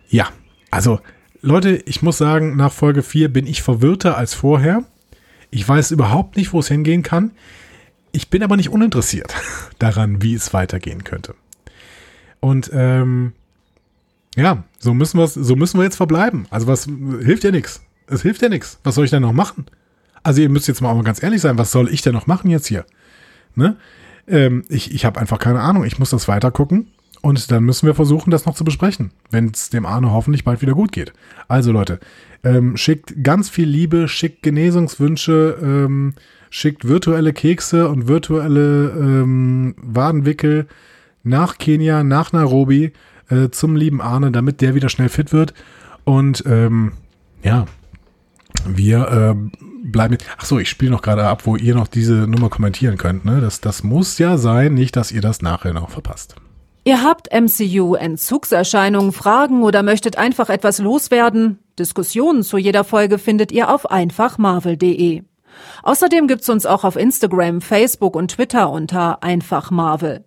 Ja, 0.09 0.27
also 0.69 0.99
Leute, 1.41 1.75
ich 1.85 2.01
muss 2.01 2.17
sagen, 2.17 2.55
nach 2.55 2.71
Folge 2.71 3.01
4 3.01 3.33
bin 3.33 3.47
ich 3.47 3.63
verwirrter 3.63 4.15
als 4.17 4.33
vorher. 4.33 4.83
Ich 5.49 5.67
weiß 5.67 5.91
überhaupt 5.91 6.37
nicht, 6.37 6.53
wo 6.53 6.59
es 6.59 6.67
hingehen 6.67 7.03
kann. 7.03 7.31
Ich 8.13 8.29
bin 8.29 8.43
aber 8.43 8.55
nicht 8.55 8.69
uninteressiert 8.69 9.35
daran, 9.79 10.21
wie 10.21 10.35
es 10.35 10.53
weitergehen 10.53 11.03
könnte. 11.03 11.35
Und 12.39 12.71
ähm, 12.73 13.33
ja, 14.35 14.63
so 14.79 14.93
müssen 14.93 15.19
wir 15.19 15.27
so 15.27 15.55
müssen 15.55 15.79
wir 15.79 15.83
jetzt 15.83 15.97
verbleiben. 15.97 16.47
Also 16.49 16.67
was 16.67 16.85
hilft 16.85 17.43
ja 17.43 17.51
nichts. 17.51 17.81
Es 18.07 18.21
hilft 18.21 18.41
ja 18.41 18.49
nichts. 18.49 18.79
Was 18.83 18.95
soll 18.95 19.05
ich 19.05 19.11
denn 19.11 19.21
noch 19.21 19.33
machen? 19.33 19.65
Also 20.23 20.41
ihr 20.41 20.49
müsst 20.49 20.67
jetzt 20.67 20.81
mal, 20.81 20.93
mal 20.93 21.03
ganz 21.03 21.21
ehrlich 21.21 21.41
sein, 21.41 21.57
was 21.57 21.71
soll 21.71 21.89
ich 21.89 22.01
denn 22.01 22.13
noch 22.13 22.27
machen 22.27 22.49
jetzt 22.49 22.67
hier? 22.67 22.85
Ne? 23.55 23.75
Ähm, 24.27 24.63
ich 24.69 24.93
ich 24.93 25.03
habe 25.03 25.19
einfach 25.19 25.39
keine 25.39 25.59
Ahnung. 25.59 25.83
Ich 25.83 25.99
muss 25.99 26.11
das 26.11 26.27
weiter 26.27 26.51
gucken 26.51 26.87
und 27.23 27.51
dann 27.51 27.63
müssen 27.63 27.87
wir 27.87 27.95
versuchen, 27.95 28.31
das 28.31 28.45
noch 28.45 28.53
zu 28.53 28.65
besprechen, 28.65 29.11
wenn 29.31 29.51
es 29.53 29.69
dem 29.69 29.85
Arne 29.85 30.11
hoffentlich 30.11 30.43
bald 30.43 30.61
wieder 30.61 30.73
gut 30.73 30.91
geht. 30.91 31.13
Also 31.47 31.71
Leute, 31.71 32.01
ähm, 32.43 32.75
schickt 32.75 33.23
ganz 33.23 33.49
viel 33.49 33.67
Liebe, 33.67 34.09
schickt 34.09 34.43
Genesungswünsche, 34.43 35.57
ähm, 35.61 36.15
schickt 36.49 36.85
virtuelle 36.85 37.31
Kekse 37.31 37.87
und 37.87 38.09
virtuelle 38.09 38.89
ähm, 38.89 39.73
Wadenwickel 39.77 40.67
nach 41.23 41.57
Kenia, 41.57 42.03
nach 42.03 42.33
Nairobi 42.33 42.91
äh, 43.29 43.49
zum 43.51 43.77
lieben 43.77 44.01
Arne, 44.01 44.31
damit 44.31 44.59
der 44.59 44.75
wieder 44.75 44.89
schnell 44.89 45.07
fit 45.07 45.31
wird. 45.31 45.53
Und 46.03 46.43
ähm, 46.45 46.91
ja, 47.41 47.67
wir 48.67 49.07
äh, 49.07 49.59
bleiben. 49.85 50.17
Ach 50.37 50.43
so, 50.43 50.59
ich 50.59 50.69
spiele 50.69 50.91
noch 50.91 51.01
gerade 51.01 51.25
ab, 51.25 51.45
wo 51.45 51.55
ihr 51.55 51.73
noch 51.73 51.87
diese 51.87 52.27
Nummer 52.27 52.49
kommentieren 52.49 52.97
könnt. 52.97 53.23
Ne? 53.23 53.39
Das, 53.39 53.61
das 53.61 53.81
muss 53.81 54.17
ja 54.17 54.37
sein, 54.37 54.73
nicht, 54.73 54.97
dass 54.97 55.13
ihr 55.13 55.21
das 55.21 55.41
nachher 55.41 55.71
noch 55.71 55.89
verpasst. 55.89 56.35
Ihr 56.85 57.01
habt 57.01 57.29
MCU 57.31 57.95
Entzugserscheinungen, 57.95 59.13
Fragen 59.13 59.63
oder 59.63 59.83
möchtet 59.83 60.17
einfach 60.17 60.49
etwas 60.49 60.79
loswerden? 60.79 61.59
Diskussionen 61.79 62.43
zu 62.43 62.57
jeder 62.57 62.83
Folge 62.83 63.19
findet 63.19 63.53
ihr 63.53 63.73
auf 63.73 63.89
einfachmarvel.de. 63.89 65.23
Außerdem 65.83 66.27
gibt's 66.27 66.49
uns 66.49 66.65
auch 66.65 66.83
auf 66.83 66.97
Instagram, 66.97 67.61
Facebook 67.61 68.17
und 68.17 68.31
Twitter 68.31 68.69
unter 68.69 69.23
Einfach 69.23 69.71
Marvel. 69.71 70.25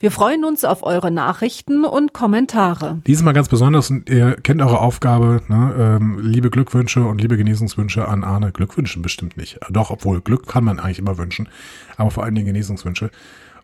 Wir 0.00 0.10
freuen 0.10 0.44
uns 0.44 0.64
auf 0.64 0.82
eure 0.82 1.10
Nachrichten 1.10 1.84
und 1.84 2.14
Kommentare. 2.14 3.02
Diesmal 3.06 3.34
ganz 3.34 3.48
besonders, 3.48 3.92
ihr 4.08 4.36
kennt 4.36 4.62
eure 4.62 4.80
Aufgabe, 4.80 5.42
ne? 5.48 5.98
ähm, 6.00 6.20
liebe 6.22 6.48
Glückwünsche 6.50 7.04
und 7.04 7.20
liebe 7.20 7.36
Genesungswünsche 7.36 8.08
an 8.08 8.24
Arne. 8.24 8.50
Glückwünsche 8.50 8.98
bestimmt 9.00 9.36
nicht. 9.36 9.60
Doch, 9.70 9.90
obwohl 9.90 10.20
Glück 10.22 10.46
kann 10.46 10.64
man 10.64 10.80
eigentlich 10.80 10.98
immer 10.98 11.18
wünschen, 11.18 11.48
aber 11.96 12.10
vor 12.10 12.24
allen 12.24 12.34
Dingen 12.34 12.46
Genesungswünsche. 12.46 13.10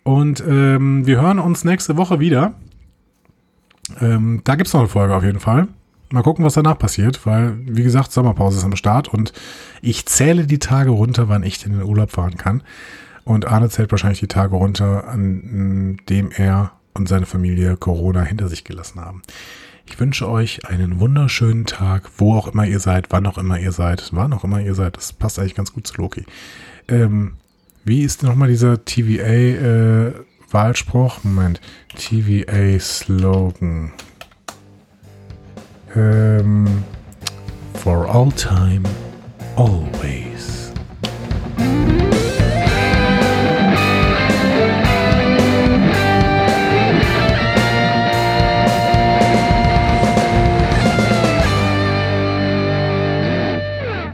Und 0.04 0.44
ähm, 0.46 1.06
wir 1.06 1.20
hören 1.20 1.38
uns 1.38 1.64
nächste 1.64 1.96
Woche 1.96 2.20
wieder. 2.20 2.54
Ähm, 4.00 4.42
da 4.44 4.54
gibt's 4.54 4.72
noch 4.72 4.80
eine 4.80 4.88
Folge 4.88 5.16
auf 5.16 5.24
jeden 5.24 5.40
Fall. 5.40 5.68
Mal 6.10 6.22
gucken, 6.22 6.44
was 6.44 6.54
danach 6.54 6.78
passiert, 6.78 7.26
weil, 7.26 7.56
wie 7.66 7.82
gesagt, 7.82 8.12
Sommerpause 8.12 8.58
ist 8.58 8.64
am 8.64 8.76
Start 8.76 9.08
und 9.08 9.32
ich 9.82 10.06
zähle 10.06 10.46
die 10.46 10.58
Tage 10.58 10.90
runter, 10.90 11.28
wann 11.28 11.42
ich 11.42 11.64
in 11.66 11.72
den 11.72 11.82
Urlaub 11.82 12.10
fahren 12.10 12.36
kann. 12.36 12.62
Und 13.24 13.46
Arne 13.46 13.70
zählt 13.70 13.90
wahrscheinlich 13.90 14.20
die 14.20 14.28
Tage 14.28 14.54
runter, 14.54 15.08
an 15.08 15.98
dem 16.08 16.30
er 16.30 16.72
und 16.92 17.08
seine 17.08 17.26
Familie 17.26 17.76
Corona 17.76 18.22
hinter 18.22 18.48
sich 18.48 18.64
gelassen 18.64 19.00
haben. 19.00 19.22
Ich 19.86 19.98
wünsche 19.98 20.28
euch 20.28 20.66
einen 20.66 21.00
wunderschönen 21.00 21.66
Tag, 21.66 22.10
wo 22.18 22.34
auch 22.34 22.48
immer 22.48 22.66
ihr 22.66 22.80
seid, 22.80 23.06
wann 23.10 23.26
auch 23.26 23.38
immer 23.38 23.58
ihr 23.58 23.72
seid, 23.72 24.10
wann 24.12 24.32
auch 24.32 24.44
immer 24.44 24.60
ihr 24.60 24.74
seid. 24.74 24.96
Das 24.96 25.12
passt 25.12 25.38
eigentlich 25.38 25.54
ganz 25.54 25.72
gut 25.72 25.86
zu 25.86 26.00
Loki. 26.00 26.24
Ähm, 26.88 27.34
wie 27.84 28.02
ist 28.02 28.22
nochmal 28.22 28.48
dieser 28.48 28.82
TVA-Wahlspruch? 28.84 31.18
Äh, 31.18 31.28
Moment. 31.28 31.60
TVA-Slogan. 31.96 33.92
Ähm, 35.94 36.82
for 37.74 38.08
all 38.08 38.32
time, 38.32 38.84
always. 39.56 40.72